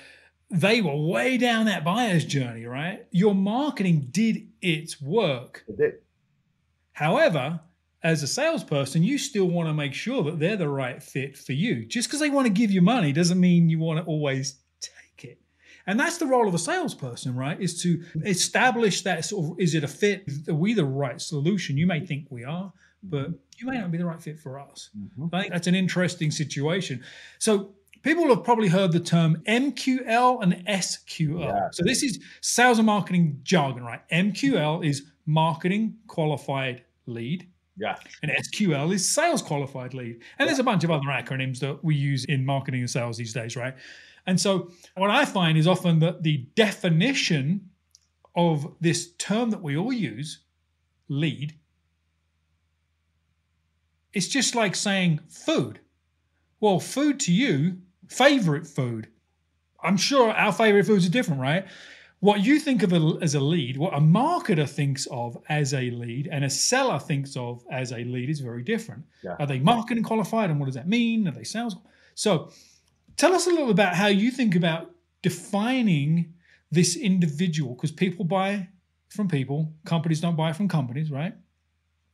they 0.52 0.82
were 0.82 0.96
way 0.96 1.38
down 1.38 1.66
that 1.66 1.84
buyer's 1.84 2.26
journey, 2.26 2.66
right? 2.66 3.06
Your 3.12 3.36
marketing 3.36 4.08
did 4.12 4.48
its 4.62 5.02
work. 5.02 5.64
It 5.68 5.78
did. 5.78 5.94
However, 6.94 7.60
as 8.04 8.24
a 8.24 8.28
salesperson, 8.28 9.04
you 9.04 9.18
still 9.18 9.46
want 9.46 9.68
to 9.70 9.74
make 9.74 9.94
sure 9.94 10.24
that 10.24 10.40
they're 10.40 10.58
the 10.58 10.70
right 10.70 11.02
fit 11.02 11.38
for 11.38 11.54
you. 11.54 11.86
Just 11.86 12.08
because 12.08 12.20
they 12.20 12.30
want 12.30 12.48
to 12.48 12.54
give 12.54 12.72
you 12.72 12.82
money 12.82 13.12
doesn't 13.12 13.40
mean 13.40 13.70
you 13.70 13.80
want 13.80 14.00
to 14.00 14.06
always 14.06 14.60
take 14.82 15.30
it. 15.30 15.42
And 15.86 16.00
that's 16.00 16.18
the 16.18 16.26
role 16.26 16.48
of 16.48 16.54
a 16.54 16.60
salesperson, 16.60 17.36
right? 17.36 17.60
Is 17.60 17.82
to 17.84 18.04
establish 18.26 19.02
that 19.04 19.26
sort 19.26 19.52
of 19.52 19.60
is 19.60 19.76
it 19.76 19.84
a 19.84 19.88
fit? 19.88 20.30
Are 20.48 20.54
we 20.54 20.74
the 20.74 20.86
right 20.86 21.22
solution? 21.22 21.78
You 21.78 21.88
may 21.88 22.06
think 22.06 22.28
we 22.30 22.44
are, 22.44 22.72
but 23.04 23.32
you 23.58 23.68
may 23.68 23.78
not 23.78 23.92
be 23.92 23.98
the 23.98 24.06
right 24.06 24.22
fit 24.22 24.40
for 24.40 24.60
us. 24.60 24.90
Mm-hmm. 24.98 25.36
I 25.36 25.42
think 25.42 25.54
that's 25.54 25.68
an 25.68 25.76
interesting 25.76 26.32
situation. 26.32 27.04
So 27.38 27.74
people 28.02 28.28
have 28.28 28.44
probably 28.44 28.68
heard 28.68 28.92
the 28.92 29.00
term 29.00 29.42
MQL 29.48 30.42
and 30.42 30.54
SQL. 30.68 31.40
Yeah. 31.42 31.68
So 31.72 31.84
this 31.84 32.04
is 32.04 32.20
sales 32.42 32.80
and 32.80 32.86
marketing 32.86 33.40
jargon, 33.44 33.84
right? 33.84 34.02
MQL 34.10 34.86
is 34.86 35.04
marketing 35.26 35.96
qualified 36.08 36.84
lead. 37.06 37.48
Yeah. 37.78 37.96
And 38.22 38.32
SQL 38.32 38.94
is 38.94 39.08
sales 39.08 39.42
qualified 39.42 39.94
lead. 39.94 40.16
And 40.16 40.22
yeah. 40.40 40.46
there's 40.46 40.60
a 40.60 40.64
bunch 40.64 40.84
of 40.84 40.92
other 40.92 41.08
acronyms 41.08 41.60
that 41.60 41.84
we 41.84 41.96
use 41.96 42.26
in 42.26 42.46
marketing 42.46 42.82
and 42.82 42.90
sales 42.90 43.18
these 43.18 43.34
days, 43.34 43.56
right? 43.56 43.76
And 44.26 44.40
so 44.40 44.72
what 44.96 45.10
I 45.10 45.26
find 45.26 45.58
is 45.58 45.68
often 45.68 46.00
that 46.00 46.24
the 46.24 46.46
definition 46.56 47.70
of 48.36 48.76
this 48.80 49.14
term 49.14 49.50
that 49.50 49.62
we 49.62 49.78
all 49.78 49.94
use, 49.94 50.40
lead, 51.08 51.56
it's 54.14 54.28
just 54.28 54.56
like 54.56 54.76
saying 54.76 55.20
food. 55.28 55.80
Well, 56.60 56.80
food 56.80 57.20
to 57.22 57.34
you, 57.34 57.78
favorite 58.10 58.68
food. 58.68 59.08
I'm 59.82 59.98
sure 59.98 60.32
our 60.32 60.52
favorite 60.52 60.86
foods 60.86 61.06
are 61.06 61.10
different, 61.10 61.42
right? 61.42 61.66
what 62.20 62.44
you 62.44 62.60
think 62.60 62.84
of 62.84 62.92
a, 62.92 63.18
as 63.22 63.36
a 63.36 63.40
lead, 63.40 63.78
what 63.78 63.94
a 63.94 64.00
marketer 64.00 64.70
thinks 64.70 65.08
of 65.08 65.38
as 65.48 65.74
a 65.74 65.90
lead, 65.92 66.28
and 66.32 66.44
a 66.44 66.50
seller 66.50 67.00
thinks 67.00 67.38
of 67.38 67.64
as 67.72 67.92
a 67.92 68.04
lead 68.04 68.30
is 68.30 68.42
very 68.42 68.62
different. 68.62 69.06
Yeah. 69.24 69.36
Are 69.40 69.48
they 69.48 69.60
marketing 69.60 70.04
qualified, 70.04 70.50
and 70.50 70.60
what 70.60 70.66
does 70.66 70.76
that 70.76 70.88
mean? 70.88 71.28
Are 71.28 71.32
they 71.32 71.46
sales? 71.46 71.76
So, 72.16 72.52
tell 73.16 73.34
us 73.34 73.48
a 73.48 73.50
little 73.50 73.70
about 73.70 73.96
how 73.96 74.08
you 74.08 74.32
think 74.32 74.56
about 74.56 74.92
defining 75.22 76.34
this 76.72 76.98
individual, 76.98 77.74
because 77.76 77.92
people 77.92 78.26
buy 78.26 78.68
from 79.10 79.30
people, 79.30 79.74
companies 79.86 80.20
don't 80.20 80.36
buy 80.36 80.52
from 80.52 80.68
companies, 80.68 81.10
right? 81.10 81.34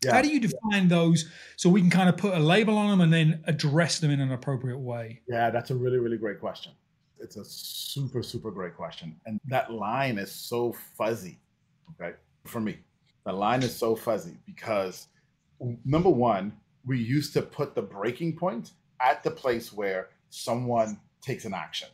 Yeah. 0.06 0.14
How 0.14 0.22
do 0.22 0.30
you 0.30 0.40
define 0.40 0.88
those 0.88 1.30
so 1.56 1.70
we 1.70 1.82
can 1.82 1.90
kind 1.90 2.10
of 2.10 2.18
put 2.18 2.34
a 2.34 2.40
label 2.40 2.78
on 2.78 2.90
them 2.90 3.02
and 3.02 3.12
then 3.12 3.44
address 3.48 4.00
them 4.00 4.12
in 4.12 4.22
an 4.22 4.32
appropriate 4.32 4.78
way? 4.78 5.22
Yeah, 5.28 5.50
that's 5.50 5.72
a 5.72 5.76
really, 5.76 5.98
really 5.98 6.18
great 6.18 6.40
question. 6.40 6.72
It's 7.20 7.38
a 7.38 7.46
super, 7.46 8.22
super 8.22 8.52
great 8.52 8.76
question. 8.76 9.16
And 9.26 9.40
that 9.48 9.72
line 9.72 10.18
is 10.18 10.32
so 10.32 10.76
fuzzy, 10.98 11.40
okay, 11.92 12.16
for 12.46 12.60
me. 12.60 12.78
The 13.26 13.34
line 13.34 13.64
is 13.64 13.76
so 13.76 13.96
fuzzy 13.96 14.38
because 14.46 15.08
number 15.84 16.10
one, 16.10 16.54
we 16.86 17.00
used 17.00 17.34
to 17.34 17.42
put 17.42 17.74
the 17.74 17.82
breaking 17.82 18.36
point 18.36 18.72
at 19.02 19.24
the 19.24 19.32
place 19.32 19.74
where 19.74 20.10
someone 20.30 21.00
takes 21.22 21.46
an 21.46 21.54
action. 21.54 21.90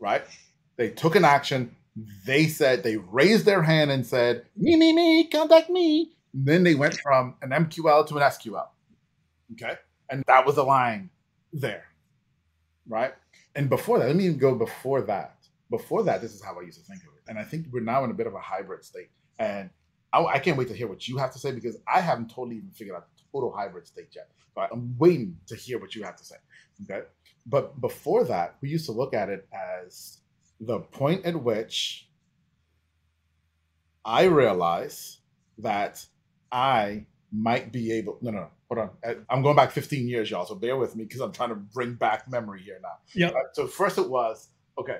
Right? 0.00 0.24
They 0.76 0.90
took 0.90 1.14
an 1.14 1.24
action. 1.24 1.76
They 2.24 2.46
said, 2.46 2.82
they 2.82 2.96
raised 2.96 3.44
their 3.44 3.62
hand 3.62 3.90
and 3.90 4.06
said, 4.06 4.44
me, 4.56 4.76
me, 4.76 4.92
me, 4.92 5.28
contact 5.28 5.70
me. 5.70 6.12
And 6.32 6.46
then 6.46 6.62
they 6.62 6.74
went 6.74 6.94
from 6.94 7.34
an 7.42 7.50
MQL 7.50 8.06
to 8.08 8.16
an 8.18 8.22
SQL. 8.22 8.68
Okay. 9.52 9.76
And 10.08 10.24
that 10.26 10.46
was 10.46 10.54
the 10.56 10.64
line 10.64 11.10
there 11.52 11.84
right? 12.90 13.14
And 13.54 13.70
before 13.70 13.98
that, 13.98 14.06
let 14.06 14.16
me 14.16 14.26
even 14.26 14.38
go 14.38 14.54
before 14.54 15.02
that. 15.02 15.36
Before 15.70 16.02
that, 16.02 16.20
this 16.20 16.34
is 16.34 16.42
how 16.42 16.58
I 16.58 16.62
used 16.62 16.78
to 16.78 16.84
think 16.84 17.02
of 17.02 17.08
it. 17.16 17.22
And 17.28 17.38
I 17.38 17.44
think 17.44 17.66
we're 17.70 17.82
now 17.82 18.04
in 18.04 18.10
a 18.10 18.14
bit 18.14 18.26
of 18.26 18.34
a 18.34 18.40
hybrid 18.40 18.84
state. 18.84 19.10
And 19.38 19.70
I, 20.12 20.24
I 20.24 20.38
can't 20.38 20.58
wait 20.58 20.68
to 20.68 20.74
hear 20.74 20.88
what 20.88 21.08
you 21.08 21.16
have 21.16 21.32
to 21.32 21.38
say 21.38 21.52
because 21.52 21.78
I 21.92 22.00
haven't 22.00 22.28
totally 22.28 22.56
even 22.56 22.70
figured 22.70 22.96
out 22.96 23.06
the 23.16 23.22
total 23.32 23.52
hybrid 23.52 23.86
state 23.86 24.08
yet. 24.14 24.28
But 24.54 24.70
I'm 24.72 24.96
waiting 24.98 25.36
to 25.46 25.56
hear 25.56 25.78
what 25.78 25.94
you 25.94 26.02
have 26.02 26.16
to 26.16 26.24
say. 26.24 26.36
Okay. 26.82 27.06
But 27.46 27.80
before 27.80 28.24
that, 28.24 28.56
we 28.60 28.68
used 28.68 28.86
to 28.86 28.92
look 28.92 29.14
at 29.14 29.28
it 29.28 29.48
as 29.52 30.18
the 30.60 30.80
point 30.80 31.24
at 31.24 31.42
which 31.42 32.08
I 34.04 34.24
realize 34.24 35.18
that 35.58 36.04
I 36.52 37.06
might 37.32 37.72
be 37.72 37.92
able. 37.92 38.18
No, 38.20 38.30
no, 38.30 38.48
hold 38.68 38.90
on. 39.04 39.26
I'm 39.28 39.42
going 39.42 39.56
back 39.56 39.70
15 39.70 40.08
years, 40.08 40.30
y'all. 40.30 40.46
So 40.46 40.54
bear 40.54 40.76
with 40.76 40.96
me 40.96 41.04
because 41.04 41.20
I'm 41.20 41.32
trying 41.32 41.50
to 41.50 41.54
bring 41.54 41.94
back 41.94 42.30
memory 42.30 42.60
here 42.62 42.78
now. 42.82 42.98
Yeah. 43.14 43.30
So 43.52 43.66
first 43.66 43.98
it 43.98 44.08
was 44.08 44.48
okay, 44.78 44.98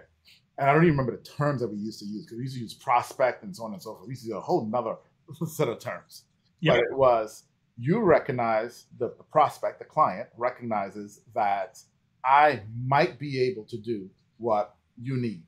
and 0.59 0.69
I 0.69 0.73
don't 0.73 0.83
even 0.83 0.97
remember 0.97 1.17
the 1.17 1.23
terms 1.23 1.61
that 1.61 1.69
we 1.69 1.79
used 1.79 1.99
to 2.00 2.07
use 2.07 2.25
because 2.25 2.38
we 2.38 2.45
used 2.45 2.57
to 2.57 2.61
use 2.61 2.75
prospect 2.75 3.43
and 3.43 3.55
so 3.55 3.64
on 3.64 3.73
and 3.73 3.83
so 3.83 3.95
forth. 3.95 4.07
We 4.07 4.12
used 4.12 4.23
to 4.23 4.29
use 4.29 4.37
a 4.37 4.40
whole 4.40 4.67
nother 4.67 4.97
set 5.47 5.69
of 5.69 5.79
terms. 5.79 6.25
Yeah. 6.61 6.73
But 6.73 6.81
it 6.81 6.97
was 6.97 7.45
you 7.79 8.00
recognize 8.00 8.85
the 8.99 9.09
prospect, 9.33 9.79
the 9.79 9.87
client 9.87 10.29
recognizes 10.37 11.23
that 11.35 11.79
I 12.23 12.61
might 12.85 13.19
be 13.19 13.40
able 13.40 13.64
to 13.64 13.79
do 13.79 14.11
what 14.37 14.75
you 15.00 15.16
need. 15.16 15.45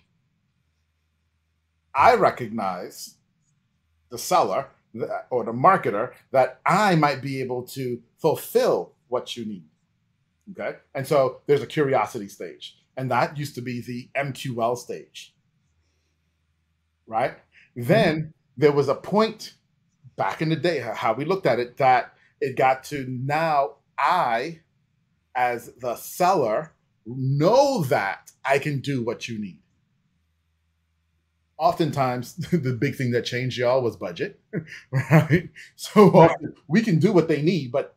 I 1.94 2.14
recognize 2.14 3.16
the 4.10 4.18
seller 4.18 4.68
or 5.30 5.44
the 5.44 5.52
marketer 5.52 6.12
that 6.30 6.60
I 6.66 6.96
might 6.96 7.22
be 7.22 7.40
able 7.40 7.62
to 7.64 8.02
fulfill 8.18 8.92
what 9.08 9.36
you 9.36 9.44
need. 9.44 9.64
Okay. 10.50 10.78
And 10.94 11.06
so 11.06 11.40
there's 11.46 11.62
a 11.62 11.66
curiosity 11.66 12.28
stage, 12.28 12.76
and 12.96 13.10
that 13.10 13.36
used 13.38 13.54
to 13.54 13.60
be 13.60 13.80
the 13.80 14.08
MQL 14.16 14.76
stage. 14.76 15.34
Right. 17.06 17.36
Mm-hmm. 17.76 17.88
Then 17.88 18.34
there 18.56 18.72
was 18.72 18.88
a 18.88 18.94
point 18.94 19.54
back 20.16 20.42
in 20.42 20.48
the 20.48 20.56
day, 20.56 20.78
how 20.80 21.14
we 21.14 21.24
looked 21.24 21.46
at 21.46 21.58
it, 21.58 21.76
that 21.78 22.14
it 22.40 22.56
got 22.56 22.84
to 22.84 23.06
now 23.08 23.76
I, 23.98 24.60
as 25.34 25.72
the 25.80 25.96
seller, 25.96 26.72
know 27.06 27.82
that 27.84 28.30
I 28.44 28.58
can 28.58 28.80
do 28.80 29.02
what 29.02 29.28
you 29.28 29.38
need 29.38 29.62
oftentimes 31.62 32.34
the 32.50 32.72
big 32.74 32.96
thing 32.96 33.12
that 33.12 33.24
changed 33.24 33.56
y'all 33.56 33.80
was 33.82 33.96
budget, 33.96 34.40
right? 34.90 35.48
So 35.76 36.10
often 36.10 36.54
we 36.66 36.82
can 36.82 36.98
do 36.98 37.12
what 37.12 37.28
they 37.28 37.40
need, 37.40 37.70
but 37.70 37.94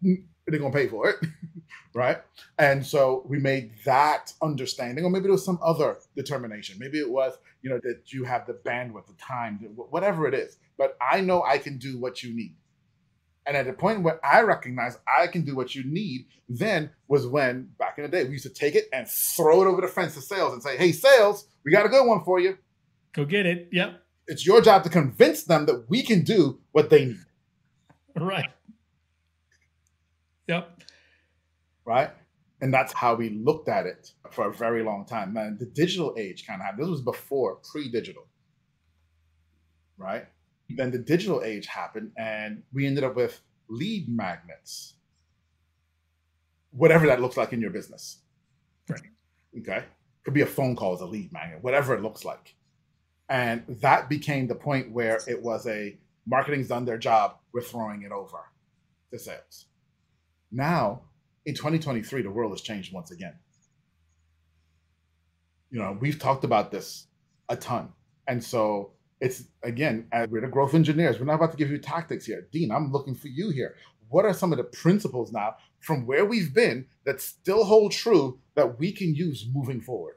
they're 0.00 0.60
gonna 0.60 0.72
pay 0.72 0.86
for 0.86 1.10
it, 1.10 1.16
right? 1.94 2.18
And 2.58 2.86
so 2.86 3.24
we 3.28 3.38
made 3.38 3.72
that 3.84 4.32
understanding, 4.40 5.04
or 5.04 5.10
maybe 5.10 5.24
there 5.24 5.32
was 5.32 5.44
some 5.44 5.58
other 5.62 5.98
determination. 6.14 6.76
Maybe 6.78 7.00
it 7.00 7.10
was, 7.10 7.36
you 7.60 7.70
know, 7.70 7.80
that 7.82 8.12
you 8.12 8.22
have 8.22 8.46
the 8.46 8.54
bandwidth, 8.54 9.08
the 9.08 9.14
time, 9.14 9.58
whatever 9.74 10.28
it 10.28 10.34
is. 10.34 10.58
But 10.78 10.96
I 11.02 11.20
know 11.20 11.42
I 11.42 11.58
can 11.58 11.76
do 11.76 11.98
what 11.98 12.22
you 12.22 12.34
need. 12.34 12.54
And 13.48 13.56
at 13.56 13.64
the 13.64 13.72
point 13.72 14.02
where 14.02 14.24
I 14.24 14.42
recognize 14.42 14.98
I 15.08 15.26
can 15.26 15.42
do 15.42 15.56
what 15.56 15.74
you 15.74 15.82
need, 15.82 16.26
then 16.50 16.90
was 17.08 17.26
when 17.26 17.70
back 17.78 17.96
in 17.96 18.04
the 18.04 18.10
day 18.10 18.24
we 18.24 18.32
used 18.32 18.44
to 18.44 18.52
take 18.52 18.74
it 18.74 18.84
and 18.92 19.08
throw 19.08 19.62
it 19.62 19.66
over 19.66 19.80
the 19.80 19.88
fence 19.88 20.14
to 20.16 20.20
sales 20.20 20.52
and 20.52 20.62
say, 20.62 20.76
"Hey, 20.76 20.92
sales, 20.92 21.48
we 21.64 21.72
got 21.72 21.86
a 21.86 21.88
good 21.88 22.06
one 22.06 22.22
for 22.24 22.38
you." 22.38 22.58
Go 23.14 23.24
get 23.24 23.46
it. 23.46 23.70
Yep. 23.72 24.02
It's 24.26 24.46
your 24.46 24.60
job 24.60 24.84
to 24.84 24.90
convince 24.90 25.44
them 25.44 25.64
that 25.64 25.86
we 25.88 26.02
can 26.02 26.24
do 26.24 26.60
what 26.72 26.90
they 26.90 27.06
need. 27.06 27.24
Right. 28.14 28.50
Yep. 30.46 30.82
Right. 31.86 32.10
And 32.60 32.74
that's 32.74 32.92
how 32.92 33.14
we 33.14 33.30
looked 33.30 33.70
at 33.70 33.86
it 33.86 34.12
for 34.30 34.48
a 34.48 34.52
very 34.52 34.82
long 34.82 35.06
time. 35.06 35.32
Man, 35.32 35.56
the 35.58 35.64
digital 35.64 36.14
age 36.18 36.46
kind 36.46 36.60
of 36.60 36.66
happened. 36.66 36.82
This 36.82 36.90
was 36.90 37.00
before 37.00 37.60
pre-digital. 37.72 38.26
Right. 39.96 40.26
Then 40.68 40.90
the 40.90 40.98
digital 40.98 41.42
age 41.42 41.66
happened, 41.66 42.12
and 42.16 42.62
we 42.72 42.86
ended 42.86 43.04
up 43.04 43.16
with 43.16 43.40
lead 43.68 44.08
magnets. 44.08 44.94
Whatever 46.70 47.06
that 47.06 47.20
looks 47.20 47.36
like 47.36 47.52
in 47.52 47.60
your 47.60 47.70
business. 47.70 48.18
Right. 48.88 49.00
Okay. 49.58 49.84
Could 50.24 50.34
be 50.34 50.42
a 50.42 50.46
phone 50.46 50.76
call 50.76 50.94
as 50.94 51.00
a 51.00 51.06
lead 51.06 51.32
magnet, 51.32 51.62
whatever 51.62 51.94
it 51.94 52.02
looks 52.02 52.24
like. 52.24 52.54
And 53.28 53.64
that 53.68 54.08
became 54.08 54.46
the 54.46 54.54
point 54.54 54.92
where 54.92 55.20
it 55.26 55.42
was 55.42 55.66
a 55.66 55.98
marketing's 56.26 56.68
done 56.68 56.84
their 56.84 56.98
job, 56.98 57.38
we're 57.52 57.62
throwing 57.62 58.02
it 58.02 58.12
over 58.12 58.38
to 59.10 59.18
sales. 59.18 59.66
Now, 60.50 61.02
in 61.46 61.54
2023, 61.54 62.22
the 62.22 62.30
world 62.30 62.52
has 62.52 62.60
changed 62.60 62.92
once 62.92 63.10
again. 63.10 63.34
You 65.70 65.78
know, 65.80 65.96
we've 65.98 66.18
talked 66.18 66.44
about 66.44 66.70
this 66.70 67.06
a 67.48 67.56
ton. 67.56 67.92
And 68.26 68.42
so 68.42 68.92
it's 69.20 69.44
again, 69.62 70.06
we're 70.28 70.40
the 70.40 70.48
growth 70.48 70.74
engineers. 70.74 71.18
We're 71.18 71.26
not 71.26 71.34
about 71.34 71.50
to 71.52 71.56
give 71.56 71.70
you 71.70 71.78
tactics 71.78 72.26
here. 72.26 72.46
Dean, 72.52 72.70
I'm 72.70 72.92
looking 72.92 73.14
for 73.14 73.28
you 73.28 73.50
here. 73.50 73.74
What 74.08 74.24
are 74.24 74.32
some 74.32 74.52
of 74.52 74.58
the 74.58 74.64
principles 74.64 75.32
now 75.32 75.56
from 75.80 76.06
where 76.06 76.24
we've 76.24 76.54
been 76.54 76.86
that 77.04 77.20
still 77.20 77.64
hold 77.64 77.92
true 77.92 78.38
that 78.54 78.78
we 78.78 78.92
can 78.92 79.14
use 79.14 79.46
moving 79.52 79.80
forward? 79.80 80.14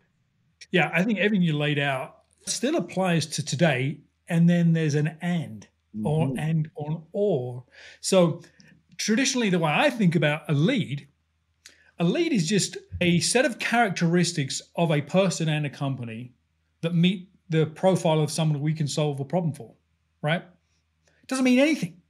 Yeah, 0.71 0.91
I 0.93 1.03
think 1.03 1.19
everything 1.19 1.45
you 1.45 1.57
laid 1.57 1.79
out 1.79 2.19
still 2.45 2.75
applies 2.77 3.25
to 3.27 3.45
today. 3.45 3.99
And 4.29 4.49
then 4.49 4.71
there's 4.73 4.95
an 4.95 5.17
and 5.21 5.67
mm-hmm. 5.95 6.07
or 6.07 6.33
and 6.37 6.69
on 6.75 7.03
or. 7.11 7.65
So 7.99 8.41
traditionally, 8.97 9.49
the 9.49 9.59
way 9.59 9.71
I 9.73 9.89
think 9.89 10.15
about 10.15 10.43
a 10.47 10.53
lead, 10.53 11.07
a 11.99 12.03
lead 12.03 12.31
is 12.31 12.47
just 12.47 12.77
a 13.01 13.19
set 13.19 13.45
of 13.45 13.59
characteristics 13.59 14.61
of 14.75 14.91
a 14.91 15.01
person 15.01 15.49
and 15.49 15.65
a 15.65 15.69
company 15.69 16.33
that 16.81 16.95
meet 16.95 17.27
the 17.51 17.65
profile 17.65 18.21
of 18.21 18.31
someone 18.31 18.61
we 18.61 18.73
can 18.73 18.87
solve 18.87 19.19
a 19.19 19.25
problem 19.25 19.53
for, 19.53 19.73
right? 20.21 20.41
It 20.41 21.27
doesn't 21.27 21.45
mean 21.45 21.59
anything. 21.59 22.01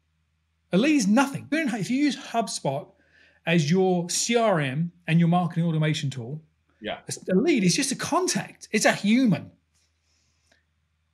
A 0.72 0.78
lead 0.78 0.96
is 0.96 1.08
nothing. 1.08 1.48
If 1.52 1.90
you 1.90 1.98
use 1.98 2.16
HubSpot 2.16 2.88
as 3.46 3.70
your 3.70 4.06
CRM 4.06 4.92
and 5.08 5.20
your 5.20 5.28
marketing 5.28 5.66
automation 5.66 6.10
tool, 6.10 6.42
yeah, 6.80 7.00
a 7.30 7.36
lead 7.36 7.64
is 7.64 7.76
just 7.76 7.92
a 7.92 7.96
contact. 7.96 8.70
It's 8.72 8.86
a 8.86 8.94
human. 8.94 9.52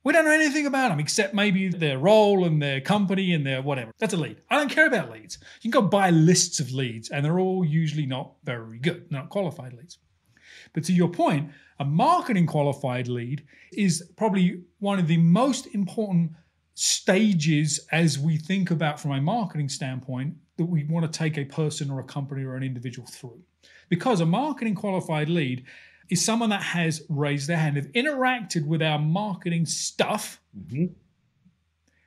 We 0.04 0.12
don't 0.12 0.24
know 0.24 0.30
anything 0.30 0.66
about 0.66 0.88
them 0.88 1.00
except 1.00 1.34
maybe 1.34 1.68
their 1.68 1.98
role 1.98 2.44
and 2.44 2.62
their 2.62 2.80
company 2.80 3.34
and 3.34 3.44
their 3.44 3.60
whatever. 3.60 3.92
That's 3.98 4.14
a 4.14 4.16
lead. 4.16 4.40
I 4.48 4.56
don't 4.56 4.70
care 4.70 4.86
about 4.86 5.10
leads. 5.10 5.38
You 5.60 5.70
can 5.70 5.82
go 5.82 5.86
buy 5.86 6.10
lists 6.10 6.60
of 6.60 6.72
leads 6.72 7.10
and 7.10 7.24
they're 7.24 7.40
all 7.40 7.64
usually 7.64 8.06
not 8.06 8.32
very 8.44 8.78
good, 8.78 9.10
not 9.10 9.28
qualified 9.28 9.72
leads. 9.74 9.98
But 10.72 10.84
to 10.84 10.92
your 10.92 11.08
point, 11.08 11.50
a 11.78 11.84
marketing 11.84 12.46
qualified 12.46 13.08
lead 13.08 13.44
is 13.72 14.10
probably 14.16 14.62
one 14.78 14.98
of 14.98 15.08
the 15.08 15.18
most 15.18 15.66
important 15.74 16.32
stages 16.74 17.80
as 17.90 18.18
we 18.18 18.36
think 18.36 18.70
about 18.70 19.00
from 19.00 19.12
a 19.12 19.20
marketing 19.20 19.68
standpoint 19.68 20.34
that 20.56 20.66
we 20.66 20.84
want 20.84 21.10
to 21.10 21.18
take 21.18 21.36
a 21.36 21.44
person 21.44 21.90
or 21.90 22.00
a 22.00 22.04
company 22.04 22.44
or 22.44 22.56
an 22.56 22.62
individual 22.62 23.06
through. 23.06 23.40
Because 23.88 24.20
a 24.20 24.26
marketing 24.26 24.74
qualified 24.74 25.28
lead 25.28 25.64
is 26.10 26.24
someone 26.24 26.50
that 26.50 26.62
has 26.62 27.02
raised 27.08 27.48
their 27.48 27.56
hand, 27.56 27.76
have 27.76 27.90
interacted 27.92 28.66
with 28.66 28.82
our 28.82 28.98
marketing 28.98 29.66
stuff. 29.66 30.40
Mm-hmm. 30.56 30.86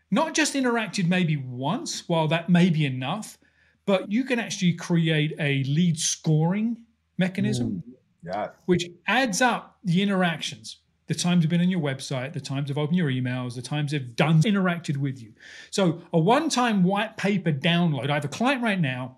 Not 0.09 0.33
just 0.33 0.53
interacted 0.53 1.07
maybe 1.07 1.37
once, 1.37 2.07
while 2.07 2.27
that 2.27 2.49
may 2.49 2.69
be 2.69 2.85
enough, 2.85 3.37
but 3.85 4.11
you 4.11 4.23
can 4.23 4.39
actually 4.39 4.73
create 4.73 5.33
a 5.39 5.63
lead 5.63 5.97
scoring 5.97 6.85
mechanism, 7.17 7.83
yeah. 8.23 8.49
which 8.65 8.85
adds 9.07 9.41
up 9.41 9.77
the 9.83 10.01
interactions. 10.01 10.77
The 11.07 11.15
times 11.15 11.43
have 11.43 11.49
been 11.49 11.61
on 11.61 11.69
your 11.69 11.81
website, 11.81 12.33
the 12.33 12.39
times 12.39 12.69
have 12.69 12.77
opened 12.77 12.97
your 12.97 13.09
emails, 13.09 13.55
the 13.55 13.61
times 13.61 13.91
they've 13.91 14.15
done 14.15 14.41
interacted 14.43 14.97
with 14.97 15.21
you. 15.21 15.33
So 15.69 16.01
a 16.13 16.19
one-time 16.19 16.83
white 16.83 17.17
paper 17.17 17.51
download. 17.51 18.09
I 18.09 18.13
have 18.13 18.23
a 18.23 18.29
client 18.29 18.63
right 18.63 18.79
now 18.79 19.17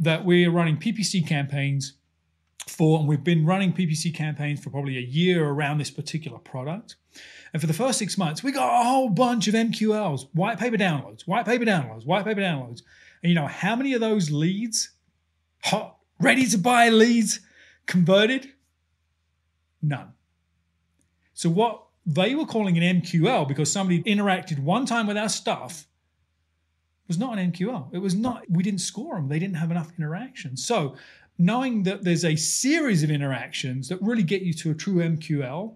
that 0.00 0.24
we're 0.24 0.50
running 0.50 0.78
PPC 0.78 1.26
campaigns 1.26 1.94
for, 2.66 2.98
and 2.98 3.08
we've 3.08 3.22
been 3.22 3.46
running 3.46 3.72
PPC 3.72 4.14
campaigns 4.14 4.60
for 4.62 4.70
probably 4.70 4.98
a 4.98 5.02
year 5.02 5.46
around 5.46 5.78
this 5.78 5.90
particular 5.90 6.38
product. 6.38 6.96
And 7.52 7.60
for 7.60 7.66
the 7.66 7.72
first 7.72 7.98
six 7.98 8.18
months, 8.18 8.42
we 8.42 8.52
got 8.52 8.80
a 8.80 8.84
whole 8.84 9.08
bunch 9.08 9.48
of 9.48 9.54
MQLs, 9.54 10.26
white 10.32 10.58
paper 10.58 10.76
downloads, 10.76 11.26
white 11.26 11.46
paper 11.46 11.64
downloads, 11.64 12.04
white 12.04 12.24
paper 12.24 12.40
downloads. 12.40 12.82
And 13.22 13.30
you 13.30 13.34
know 13.34 13.46
how 13.46 13.74
many 13.74 13.94
of 13.94 14.00
those 14.00 14.30
leads, 14.30 14.90
hot, 15.64 15.96
ready 16.20 16.46
to 16.46 16.58
buy 16.58 16.88
leads, 16.90 17.40
converted? 17.88 18.52
None. 19.82 20.12
So 21.34 21.50
what 21.50 21.84
they 22.06 22.34
were 22.34 22.46
calling 22.46 22.78
an 22.78 23.02
MQL 23.02 23.48
because 23.48 23.70
somebody 23.70 24.02
interacted 24.04 24.60
one 24.60 24.86
time 24.86 25.06
with 25.08 25.16
our 25.16 25.28
stuff 25.28 25.86
was 27.08 27.18
not 27.18 27.38
an 27.38 27.52
MQL. 27.52 27.88
It 27.92 27.98
was 27.98 28.14
not, 28.14 28.44
we 28.48 28.62
didn't 28.62 28.80
score 28.80 29.16
them. 29.16 29.28
They 29.28 29.38
didn't 29.38 29.56
have 29.56 29.70
enough 29.70 29.90
interaction. 29.98 30.56
So 30.56 30.96
knowing 31.38 31.82
that 31.84 32.04
there's 32.04 32.24
a 32.24 32.36
series 32.36 33.02
of 33.02 33.10
interactions 33.10 33.88
that 33.88 34.00
really 34.02 34.22
get 34.22 34.42
you 34.42 34.52
to 34.54 34.70
a 34.70 34.74
true 34.74 34.96
MQL, 34.96 35.74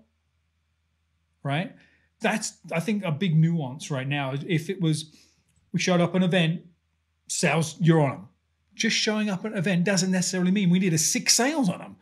right? 1.42 1.74
That's, 2.20 2.54
I 2.72 2.80
think, 2.80 3.04
a 3.04 3.10
big 3.10 3.36
nuance 3.36 3.90
right 3.90 4.06
now. 4.06 4.34
If 4.46 4.70
it 4.70 4.80
was, 4.80 5.14
we 5.72 5.80
showed 5.80 6.00
up 6.00 6.14
an 6.14 6.22
event, 6.22 6.62
sales, 7.28 7.76
you're 7.80 8.00
on 8.00 8.10
them. 8.10 8.28
Just 8.74 8.96
showing 8.96 9.28
up 9.28 9.44
at 9.44 9.52
an 9.52 9.58
event 9.58 9.84
doesn't 9.84 10.10
necessarily 10.10 10.50
mean 10.50 10.70
we 10.70 10.78
need 10.78 10.94
a 10.94 10.98
six 10.98 11.34
sales 11.34 11.68
on 11.68 11.78
them, 11.78 11.96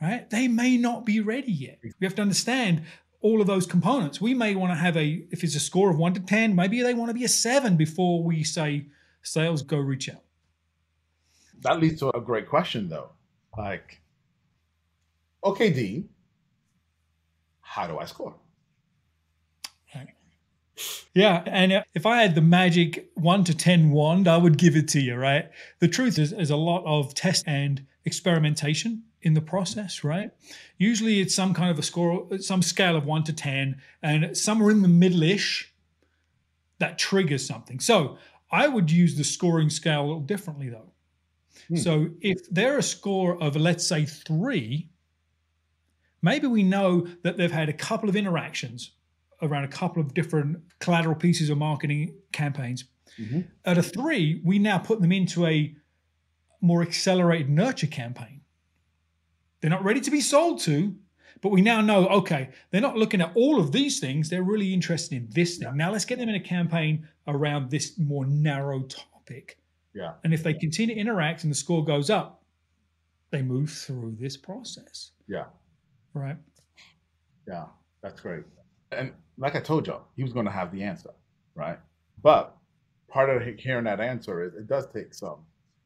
right? 0.00 0.28
They 0.30 0.48
may 0.48 0.76
not 0.76 1.06
be 1.06 1.20
ready 1.20 1.52
yet. 1.52 1.78
We 1.82 2.04
have 2.04 2.14
to 2.16 2.22
understand 2.22 2.82
all 3.20 3.40
of 3.40 3.46
those 3.46 3.66
components. 3.66 4.20
We 4.20 4.34
may 4.34 4.54
want 4.54 4.72
to 4.72 4.76
have 4.76 4.96
a, 4.96 5.24
if 5.30 5.44
it's 5.44 5.54
a 5.54 5.60
score 5.60 5.90
of 5.90 5.98
one 5.98 6.14
to 6.14 6.20
10, 6.20 6.54
maybe 6.54 6.82
they 6.82 6.94
want 6.94 7.10
to 7.10 7.14
be 7.14 7.24
a 7.24 7.28
seven 7.28 7.76
before 7.76 8.22
we 8.22 8.42
say 8.44 8.86
sales 9.22 9.62
go 9.62 9.78
reach 9.78 10.08
out 10.08 10.22
that 11.62 11.80
leads 11.80 12.00
to 12.00 12.16
a 12.16 12.20
great 12.20 12.48
question 12.48 12.88
though. 12.88 13.10
Like, 13.56 14.00
okay, 15.42 15.72
Dean, 15.72 16.08
how 17.60 17.86
do 17.86 17.98
I 17.98 18.04
score? 18.04 18.34
Yeah, 21.14 21.42
and 21.46 21.84
if 21.94 22.04
I 22.04 22.20
had 22.20 22.34
the 22.34 22.42
magic 22.42 23.10
one 23.14 23.44
to 23.44 23.56
10 23.56 23.90
wand, 23.90 24.28
I 24.28 24.36
would 24.36 24.58
give 24.58 24.76
it 24.76 24.88
to 24.88 25.00
you, 25.00 25.14
right? 25.14 25.48
The 25.78 25.88
truth 25.88 26.18
is, 26.18 26.30
there's 26.30 26.50
a 26.50 26.56
lot 26.56 26.84
of 26.84 27.14
test 27.14 27.44
and 27.46 27.86
experimentation 28.04 29.04
in 29.22 29.34
the 29.34 29.40
process, 29.40 30.04
right? 30.04 30.30
Usually 30.78 31.20
it's 31.20 31.34
some 31.34 31.54
kind 31.54 31.70
of 31.70 31.78
a 31.78 31.82
score, 31.82 32.28
some 32.38 32.62
scale 32.62 32.96
of 32.96 33.06
one 33.06 33.24
to 33.24 33.32
10, 33.32 33.80
and 34.02 34.36
somewhere 34.36 34.70
in 34.70 34.82
the 34.82 34.88
middle 34.88 35.22
ish 35.22 35.72
that 36.78 36.98
triggers 36.98 37.46
something. 37.46 37.80
So 37.80 38.18
I 38.50 38.68
would 38.68 38.90
use 38.90 39.16
the 39.16 39.24
scoring 39.24 39.70
scale 39.70 40.02
a 40.02 40.06
little 40.06 40.20
differently, 40.20 40.68
though. 40.68 40.92
Hmm. 41.68 41.76
So 41.76 42.10
if 42.20 42.48
they're 42.50 42.78
a 42.78 42.82
score 42.82 43.42
of, 43.42 43.56
let's 43.56 43.86
say, 43.86 44.04
three, 44.04 44.90
maybe 46.20 46.46
we 46.46 46.62
know 46.62 47.06
that 47.22 47.36
they've 47.36 47.50
had 47.50 47.68
a 47.68 47.72
couple 47.72 48.08
of 48.08 48.16
interactions 48.16 48.92
around 49.42 49.64
a 49.64 49.68
couple 49.68 50.02
of 50.02 50.14
different 50.14 50.58
collateral 50.78 51.14
pieces 51.14 51.50
of 51.50 51.58
marketing 51.58 52.14
campaigns. 52.32 52.84
Mm-hmm. 53.18 53.40
At 53.64 53.78
a 53.78 53.82
three, 53.82 54.40
we 54.44 54.58
now 54.58 54.78
put 54.78 55.00
them 55.00 55.12
into 55.12 55.46
a 55.46 55.74
more 56.60 56.82
accelerated 56.82 57.48
nurture 57.48 57.86
campaign. 57.86 58.40
They're 59.60 59.70
not 59.70 59.84
ready 59.84 60.00
to 60.00 60.10
be 60.10 60.20
sold 60.20 60.60
to, 60.60 60.94
but 61.40 61.50
we 61.50 61.60
now 61.60 61.80
know 61.80 62.06
okay, 62.08 62.50
they're 62.70 62.80
not 62.80 62.96
looking 62.96 63.20
at 63.20 63.32
all 63.34 63.58
of 63.60 63.72
these 63.72 64.00
things. 64.00 64.28
They're 64.28 64.42
really 64.42 64.72
interested 64.72 65.16
in 65.16 65.28
this 65.30 65.58
thing. 65.58 65.68
Yeah. 65.68 65.74
Now 65.74 65.92
let's 65.92 66.04
get 66.04 66.18
them 66.18 66.28
in 66.28 66.34
a 66.34 66.40
campaign 66.40 67.08
around 67.26 67.70
this 67.70 67.98
more 67.98 68.26
narrow 68.26 68.82
topic. 68.82 69.58
Yeah. 69.94 70.12
And 70.24 70.34
if 70.34 70.42
they 70.42 70.54
continue 70.54 70.94
to 70.94 71.00
interact 71.00 71.44
and 71.44 71.50
the 71.50 71.56
score 71.56 71.84
goes 71.84 72.10
up, 72.10 72.42
they 73.30 73.42
move 73.42 73.70
through 73.70 74.16
this 74.18 74.36
process. 74.36 75.12
Yeah. 75.26 75.44
Right. 76.14 76.36
Yeah, 77.46 77.66
that's 78.02 78.20
great. 78.20 78.44
And 78.92 79.12
like 79.38 79.56
I 79.56 79.60
told 79.60 79.86
y'all, 79.86 80.06
he 80.16 80.22
was 80.22 80.32
going 80.32 80.46
to 80.46 80.52
have 80.52 80.72
the 80.72 80.82
answer, 80.82 81.10
right? 81.54 81.78
But 82.22 82.56
part 83.08 83.30
of 83.30 83.42
hearing 83.58 83.84
that 83.84 84.00
answer 84.00 84.42
is 84.44 84.54
it 84.54 84.66
does 84.66 84.86
take 84.92 85.14
some 85.14 85.38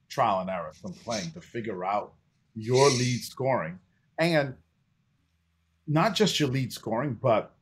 trial 0.08 0.40
and 0.40 0.50
error, 0.50 0.72
some 0.72 0.92
playing 0.92 1.30
to 1.32 1.40
figure 1.40 1.84
out 1.84 2.14
your 2.54 2.88
lead 2.90 3.20
scoring 3.20 3.78
and 4.18 4.54
not 5.86 6.14
just 6.14 6.38
your 6.38 6.48
lead 6.48 6.72
scoring, 6.72 7.18
but 7.20 7.54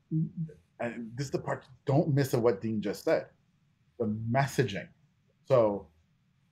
and 0.81 1.11
this 1.15 1.27
is 1.27 1.33
the 1.33 1.39
part 1.39 1.65
don't 1.87 2.15
miss 2.15 2.35
of 2.35 2.43
what 2.43 2.61
Dean 2.61 2.81
just 2.81 3.05
said 3.05 3.27
the 3.99 4.07
messaging. 4.31 4.89
So 5.47 5.87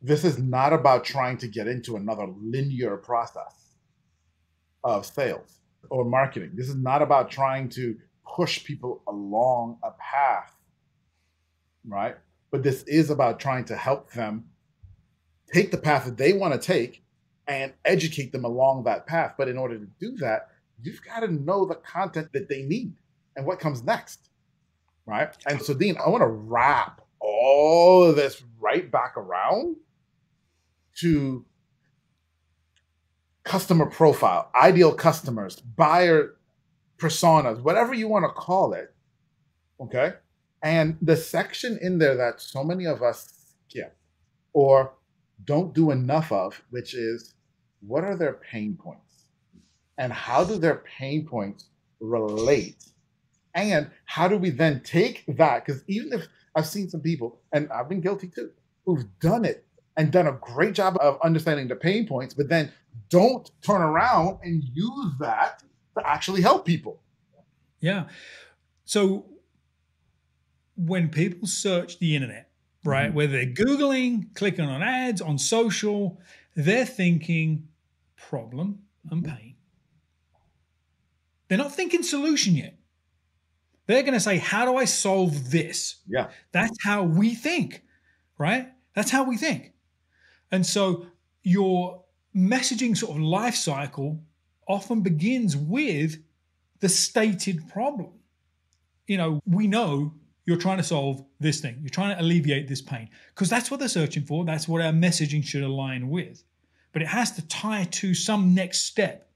this 0.02 0.25
is 0.25 0.38
not 0.38 0.73
about 0.73 1.05
trying 1.05 1.38
to 1.38 1.49
get 1.49 1.69
into 1.69 1.97
another 1.97 2.26
linear 2.40 2.97
process 2.97 3.76
of 4.85 5.07
sales 5.07 5.61
or 5.90 6.05
marketing. 6.05 6.52
This 6.55 6.69
is 6.69 6.76
not 6.76 7.02
about 7.02 7.31
trying 7.31 7.69
to 7.71 7.97
push 8.26 8.64
people 8.64 9.02
along 9.06 9.78
a 9.83 9.90
path, 9.92 10.54
right? 11.87 12.16
But 12.50 12.62
this 12.62 12.83
is 12.85 13.11
about 13.11 13.40
trying 13.40 13.64
to 13.66 13.76
help 13.76 14.12
them 14.12 14.47
take 15.52 15.71
the 15.71 15.78
path 15.78 16.04
that 16.04 16.16
they 16.16 16.33
want 16.33 16.54
to 16.54 16.59
take 16.59 17.02
and 17.47 17.73
educate 17.85 18.33
them 18.33 18.45
along 18.45 18.85
that 18.85 19.06
path. 19.06 19.35
But 19.38 19.49
in 19.49 19.56
order 19.56 19.78
to 19.78 19.87
do 20.00 20.16
that, 20.18 20.49
you've 20.83 21.02
got 21.02 21.21
to 21.21 21.28
know 21.28 21.64
the 21.64 21.76
content 21.76 22.33
that 22.33 22.49
they 22.49 22.62
need 22.62 22.95
and 23.37 23.47
what 23.47 23.61
comes 23.61 23.83
next, 23.83 24.28
right? 25.06 25.30
And 25.47 25.62
so, 25.62 25.75
Dean, 25.75 25.97
I 26.04 26.09
want 26.09 26.23
to 26.23 26.26
wrap 26.26 27.02
all 27.21 28.04
of 28.04 28.16
this 28.16 28.42
right 28.59 28.90
back 28.90 29.16
around 29.16 29.76
to 30.97 31.45
customer 33.45 33.87
profile, 33.87 34.50
ideal 34.61 34.92
customers, 34.92 35.56
buyer 35.61 36.37
personas, 36.99 37.62
whatever 37.62 37.95
you 37.95 38.09
want 38.09 38.25
to 38.25 38.31
call 38.31 38.73
it. 38.73 38.95
Okay. 39.81 40.15
And 40.62 40.97
the 41.03 41.17
section 41.17 41.79
in 41.81 41.99
there 41.99 42.17
that 42.17 42.41
so 42.41 42.65
many 42.65 42.87
of 42.87 43.03
us 43.03 43.55
skip 43.69 43.97
or 44.53 44.95
don't 45.45 45.75
do 45.75 45.91
enough 45.91 46.33
of, 46.33 46.62
which 46.71 46.95
is 46.95 47.35
what 47.87 48.04
are 48.04 48.17
their 48.17 48.35
pain 48.35 48.76
points? 48.80 49.25
And 49.99 50.13
how 50.13 50.45
do 50.45 50.59
their 50.59 50.82
pain 50.99 51.26
points 51.26 51.67
relate? 52.00 52.85
And 53.54 53.91
how 54.04 54.28
do 54.28 54.37
we 54.37 54.50
then 54.50 54.82
take 54.82 55.25
that? 55.28 55.65
Because 55.65 55.82
even 55.89 56.13
if 56.13 56.26
I've 56.54 56.67
seen 56.67 56.89
some 56.89 57.00
people, 57.00 57.41
and 57.52 57.71
I've 57.71 57.89
been 57.89 58.00
guilty 58.00 58.28
too, 58.28 58.50
who've 58.85 59.06
done 59.21 59.45
it 59.45 59.65
and 59.97 60.11
done 60.11 60.26
a 60.26 60.32
great 60.32 60.75
job 60.75 60.97
of 61.00 61.19
understanding 61.23 61.69
the 61.69 61.76
pain 61.76 62.06
points, 62.06 62.35
but 62.35 62.49
then 62.49 62.73
don't 63.09 63.50
turn 63.63 63.80
around 63.80 64.39
and 64.43 64.63
use 64.75 65.13
that 65.21 65.63
to 65.99 66.09
actually 66.09 66.43
help 66.43 66.65
people. 66.65 67.00
Yeah. 67.80 68.04
So 68.85 69.26
when 70.76 71.09
people 71.09 71.49
search 71.49 71.99
the 71.99 72.15
internet, 72.15 72.50
right, 72.85 73.06
mm-hmm. 73.06 73.17
whether 73.17 73.32
they're 73.32 73.47
Googling, 73.47 74.35
clicking 74.35 74.65
on 74.65 74.82
ads, 74.82 75.21
on 75.21 75.39
social, 75.39 76.21
they're 76.54 76.87
thinking 76.87 77.69
problem 78.17 78.80
and 79.11 79.23
mm-hmm. 79.23 79.37
pain. 79.37 79.54
They're 81.49 81.59
not 81.59 81.75
thinking 81.75 82.02
solution 82.02 82.54
yet. 82.56 82.76
They're 83.87 84.02
going 84.02 84.15
to 84.15 84.21
say, 84.21 84.39
How 84.39 84.65
do 84.65 84.76
I 84.76 84.85
solve 84.85 85.50
this? 85.50 85.97
Yeah. 86.09 86.28
That's 86.52 86.76
how 86.82 87.04
we 87.04 87.35
think, 87.35 87.82
right? 88.37 88.69
That's 88.95 89.11
how 89.11 89.25
we 89.25 89.37
think. 89.37 89.73
And 90.50 90.67
so 90.67 91.06
your 91.43 92.04
messaging 92.35 92.97
sort 92.97 93.17
of 93.17 93.23
life 93.23 93.54
cycle 93.54 94.23
often 94.67 95.00
begins 95.00 95.57
with 95.57 96.19
the 96.81 96.89
stated 96.89 97.69
problem. 97.69 98.13
You 99.07 99.17
know, 99.17 99.41
we 99.47 99.67
know 99.67 100.15
you're 100.45 100.57
trying 100.57 100.76
to 100.79 100.85
solve 100.85 101.25
this 101.41 101.61
thing, 101.61 101.79
you're 101.81 101.91
trying 101.91 102.17
to 102.17 102.23
alleviate 102.23 102.69
this 102.69 102.81
pain, 102.81 103.09
because 103.35 103.50
that's 103.50 103.71
what 103.71 103.81
they're 103.81 103.89
searching 103.89 104.25
for. 104.25 104.45
That's 104.45 104.69
what 104.69 104.81
our 104.81 104.93
messaging 104.93 105.45
should 105.45 105.63
align 105.63 106.09
with. 106.09 106.45
But 106.93 107.02
it 107.02 107.09
has 107.09 107.33
to 107.33 107.47
tie 107.49 107.85
to 107.85 108.15
some 108.15 108.55
next 108.55 108.85
step, 108.85 109.29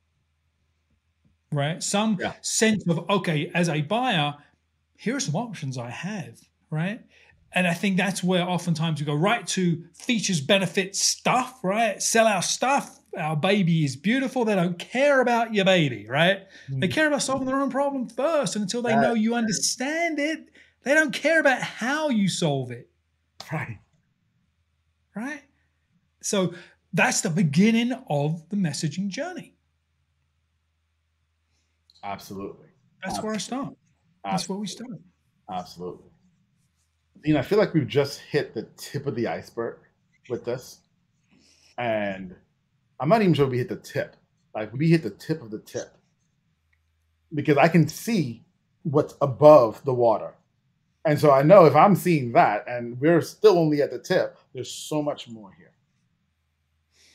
right? 1.52 1.82
Some 1.82 2.16
yeah. 2.20 2.34
sense 2.42 2.86
of, 2.88 3.10
okay, 3.10 3.50
as 3.54 3.68
a 3.68 3.82
buyer, 3.82 4.34
here 4.96 5.16
are 5.16 5.20
some 5.20 5.34
options 5.34 5.78
I 5.78 5.90
have, 5.90 6.40
right? 6.70 7.00
And 7.52 7.66
I 7.66 7.74
think 7.74 7.96
that's 7.96 8.22
where 8.22 8.48
oftentimes 8.48 9.00
we 9.00 9.06
go 9.06 9.14
right 9.14 9.44
to 9.48 9.82
features, 9.94 10.40
benefits, 10.40 11.00
stuff, 11.00 11.58
right? 11.64 12.00
Sell 12.00 12.28
our 12.28 12.42
stuff, 12.42 12.99
our 13.16 13.36
baby 13.36 13.84
is 13.84 13.96
beautiful. 13.96 14.44
They 14.44 14.54
don't 14.54 14.78
care 14.78 15.20
about 15.20 15.54
your 15.54 15.64
baby, 15.64 16.06
right? 16.08 16.42
Mm. 16.70 16.80
They 16.80 16.88
care 16.88 17.06
about 17.06 17.22
solving 17.22 17.46
their 17.46 17.60
own 17.60 17.70
problem 17.70 18.08
first. 18.08 18.56
And 18.56 18.62
until 18.62 18.82
they 18.82 18.94
know 18.94 19.14
you 19.14 19.34
understand 19.34 20.18
it, 20.18 20.50
they 20.82 20.94
don't 20.94 21.12
care 21.12 21.40
about 21.40 21.60
how 21.60 22.08
you 22.08 22.28
solve 22.28 22.70
it. 22.70 22.88
Right. 23.52 23.78
Right. 25.14 25.42
So 26.22 26.54
that's 26.92 27.20
the 27.20 27.30
beginning 27.30 27.92
of 28.08 28.48
the 28.48 28.56
messaging 28.56 29.08
journey. 29.08 29.54
Absolutely. 32.02 32.68
That's 33.02 33.18
Absolutely. 33.18 33.26
where 33.26 33.34
I 33.34 33.38
start. 33.38 33.74
That's 34.24 34.48
where 34.48 34.58
we 34.58 34.66
start. 34.66 35.00
Absolutely. 35.50 36.10
You 37.24 37.34
know, 37.34 37.40
I 37.40 37.42
feel 37.42 37.58
like 37.58 37.74
we've 37.74 37.86
just 37.86 38.20
hit 38.20 38.54
the 38.54 38.62
tip 38.76 39.06
of 39.06 39.14
the 39.14 39.26
iceberg 39.26 39.78
with 40.28 40.44
this. 40.44 40.80
And 41.76 42.34
I'm 43.00 43.08
not 43.08 43.22
even 43.22 43.32
sure 43.32 43.46
we 43.46 43.58
hit 43.58 43.70
the 43.70 43.76
tip. 43.76 44.14
Like 44.54 44.72
we 44.74 44.90
hit 44.90 45.02
the 45.02 45.10
tip 45.10 45.42
of 45.42 45.50
the 45.50 45.58
tip 45.58 45.96
because 47.34 47.56
I 47.56 47.68
can 47.68 47.88
see 47.88 48.44
what's 48.82 49.14
above 49.22 49.82
the 49.84 49.94
water. 49.94 50.34
And 51.06 51.18
so 51.18 51.30
I 51.30 51.42
know 51.42 51.64
if 51.64 51.74
I'm 51.74 51.96
seeing 51.96 52.32
that 52.32 52.68
and 52.68 53.00
we're 53.00 53.22
still 53.22 53.58
only 53.58 53.80
at 53.80 53.90
the 53.90 53.98
tip, 53.98 54.36
there's 54.52 54.70
so 54.70 55.02
much 55.02 55.28
more 55.28 55.50
here. 55.56 55.72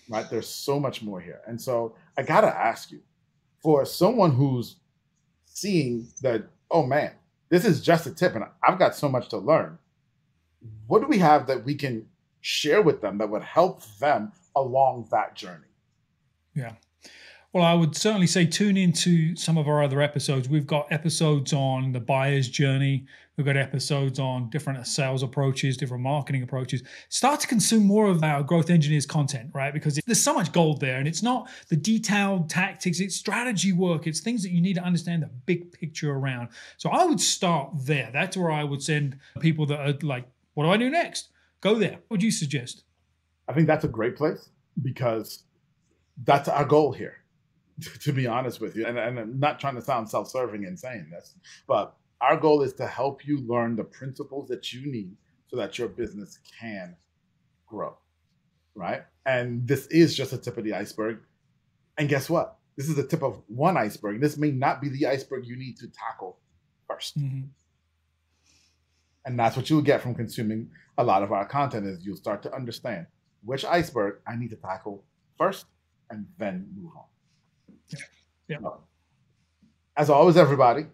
Right? 0.10 0.28
There's 0.30 0.50
so 0.50 0.80
much 0.80 1.04
more 1.04 1.20
here. 1.22 1.42
And 1.46 1.62
so 1.62 1.96
I 2.18 2.24
got 2.24 2.42
to 2.42 2.48
ask 2.48 2.92
you 2.92 3.02
for 3.62 3.86
someone 3.86 4.32
who's 4.32 4.78
seeing 5.46 6.08
that, 6.22 6.48
oh 6.72 6.84
man, 6.84 7.12
this 7.50 7.64
is 7.64 7.82
just 7.82 8.08
a 8.08 8.12
tip 8.12 8.34
and 8.34 8.46
I've 8.68 8.80
got 8.80 8.96
so 8.96 9.08
much 9.08 9.30
to 9.30 9.38
learn. 9.38 9.78
What 10.88 11.02
do 11.02 11.08
we 11.08 11.20
have 11.20 11.46
that 11.48 11.64
we 11.64 11.76
can 11.76 12.08
share 12.42 12.82
with 12.82 13.02
them 13.02 13.20
that 13.20 13.30
would 13.30 13.44
help 13.44 13.84
them 14.00 14.32
along 14.56 15.10
that 15.12 15.36
journey? 15.36 15.75
Yeah. 16.56 16.74
Well, 17.54 17.64
I 17.64 17.74
would 17.74 17.96
certainly 17.96 18.28
say 18.28 18.46
tune 18.46 18.76
into 18.76 19.34
some 19.38 19.58
of 19.58 19.70
our 19.70 19.82
other 19.82 20.02
episodes. 20.02 20.50
We've 20.50 20.68
got 20.68 20.92
episodes 20.92 21.54
on 21.54 21.94
the 21.94 22.02
buyer's 22.02 22.50
journey. 22.50 23.06
We've 23.38 23.46
got 23.46 23.56
episodes 23.56 24.20
on 24.20 24.50
different 24.50 24.86
sales 24.88 25.24
approaches, 25.24 25.78
different 25.78 26.04
marketing 26.04 26.44
approaches. 26.44 26.84
Start 27.08 27.40
to 27.42 27.48
consume 27.48 27.84
more 27.86 28.08
of 28.08 28.22
our 28.26 28.44
growth 28.44 28.70
engineers 28.70 29.06
content, 29.06 29.52
right? 29.54 29.74
Because 29.74 29.98
there's 30.06 30.22
so 30.22 30.34
much 30.34 30.52
gold 30.52 30.82
there, 30.82 30.98
and 30.98 31.08
it's 31.08 31.24
not 31.24 31.50
the 31.70 31.78
detailed 31.78 32.50
tactics, 32.50 33.00
it's 33.00 33.16
strategy 33.16 33.72
work, 33.72 34.06
it's 34.06 34.20
things 34.20 34.44
that 34.44 34.52
you 34.52 34.60
need 34.60 34.76
to 34.76 34.84
understand 34.84 35.24
the 35.24 35.30
big 35.46 35.72
picture 35.72 36.12
around. 36.12 36.50
So 36.76 36.90
I 36.90 37.06
would 37.06 37.22
start 37.22 37.72
there. 37.86 38.10
That's 38.12 38.36
where 38.36 38.52
I 38.52 38.66
would 38.66 38.84
send 38.84 39.18
people 39.40 39.66
that 39.68 39.80
are 39.80 39.94
like, 40.02 40.26
what 40.56 40.66
do 40.66 40.72
I 40.72 40.78
do 40.78 40.90
next? 40.90 41.30
Go 41.62 41.76
there. 41.76 42.00
What 42.08 42.12
would 42.12 42.24
you 42.24 42.32
suggest? 42.32 42.84
I 43.48 43.54
think 43.54 43.68
that's 43.68 43.86
a 43.86 43.90
great 43.90 44.18
place 44.18 44.50
because 44.82 45.45
that's 46.24 46.48
our 46.48 46.66
goal 46.66 46.92
here, 46.92 47.18
to 48.02 48.14
be 48.14 48.28
honest 48.28 48.62
with 48.62 48.76
you. 48.76 48.86
And, 48.86 48.98
and 48.98 49.20
I'm 49.20 49.40
not 49.40 49.60
trying 49.60 49.76
to 49.76 49.82
sound 49.82 50.10
self 50.10 50.30
serving 50.30 50.64
in 50.64 50.78
saying 50.78 51.10
this, 51.12 51.36
but 51.68 51.96
Our 52.22 52.38
goal 52.38 52.62
is 52.62 52.74
to 52.74 52.88
help 52.88 53.26
you 53.26 53.40
learn 53.40 53.76
the 53.76 53.84
principles 53.84 54.48
that 54.48 54.72
you 54.74 54.90
need 54.90 55.16
so 55.48 55.58
that 55.58 55.78
your 55.78 55.90
business 55.90 56.40
can 56.60 56.96
grow. 57.68 57.98
Right. 58.74 59.04
And 59.26 59.68
this 59.68 59.88
is 59.88 60.16
just 60.16 60.34
a 60.34 60.38
tip 60.38 60.58
of 60.58 60.64
the 60.64 60.74
iceberg. 60.74 61.20
And 61.98 62.10
guess 62.10 62.30
what? 62.30 62.58
This 62.78 62.90
is 62.90 62.96
the 62.96 63.08
tip 63.08 63.24
of 63.24 63.42
one 63.48 63.78
iceberg. 63.78 64.22
This 64.22 64.38
may 64.38 64.52
not 64.52 64.82
be 64.82 64.90
the 64.90 65.08
iceberg 65.08 65.46
you 65.46 65.56
need 65.56 65.78
to 65.78 65.88
tackle 65.88 66.40
1st 66.90 67.18
mm-hmm. 67.18 67.42
And 69.26 69.40
that's 69.40 69.58
what 69.58 69.70
you'll 69.70 69.82
get 69.82 70.02
from 70.02 70.14
consuming 70.14 70.70
a 70.98 71.04
lot 71.04 71.24
of 71.24 71.32
our 71.32 71.46
content 71.46 71.88
is 71.88 72.06
you'll 72.06 72.16
start 72.16 72.44
to 72.44 72.54
understand 72.54 73.08
which 73.44 73.66
iceberg 73.66 74.20
I 74.28 74.36
need 74.36 74.52
to 74.52 74.56
tackle 74.56 75.04
first 75.38 75.66
and 76.10 76.26
then 76.38 76.68
move 76.76 76.92
on. 76.96 77.04
Yeah. 77.90 78.00
yeah. 78.48 78.58
So, 78.62 78.84
as 79.98 80.10
always, 80.10 80.38
everybody, 80.38 80.86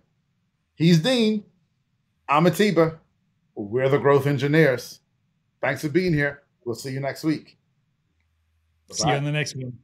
he's 0.76 1.00
Dean. 1.00 1.44
I'm 2.30 2.48
Atiba. 2.48 3.00
We're 3.56 3.90
the 3.90 3.98
growth 3.98 4.28
engineers. 4.28 5.00
Thanks 5.62 5.82
for 5.82 5.90
being 5.90 6.14
here. 6.14 6.44
We'll 6.66 6.76
see 6.76 6.92
you 6.92 7.00
next 7.00 7.24
week. 7.24 7.58
Bye-bye. 8.88 8.96
See 8.96 9.10
you 9.10 9.16
on 9.16 9.24
the 9.24 9.32
next 9.32 9.56
one. 9.56 9.78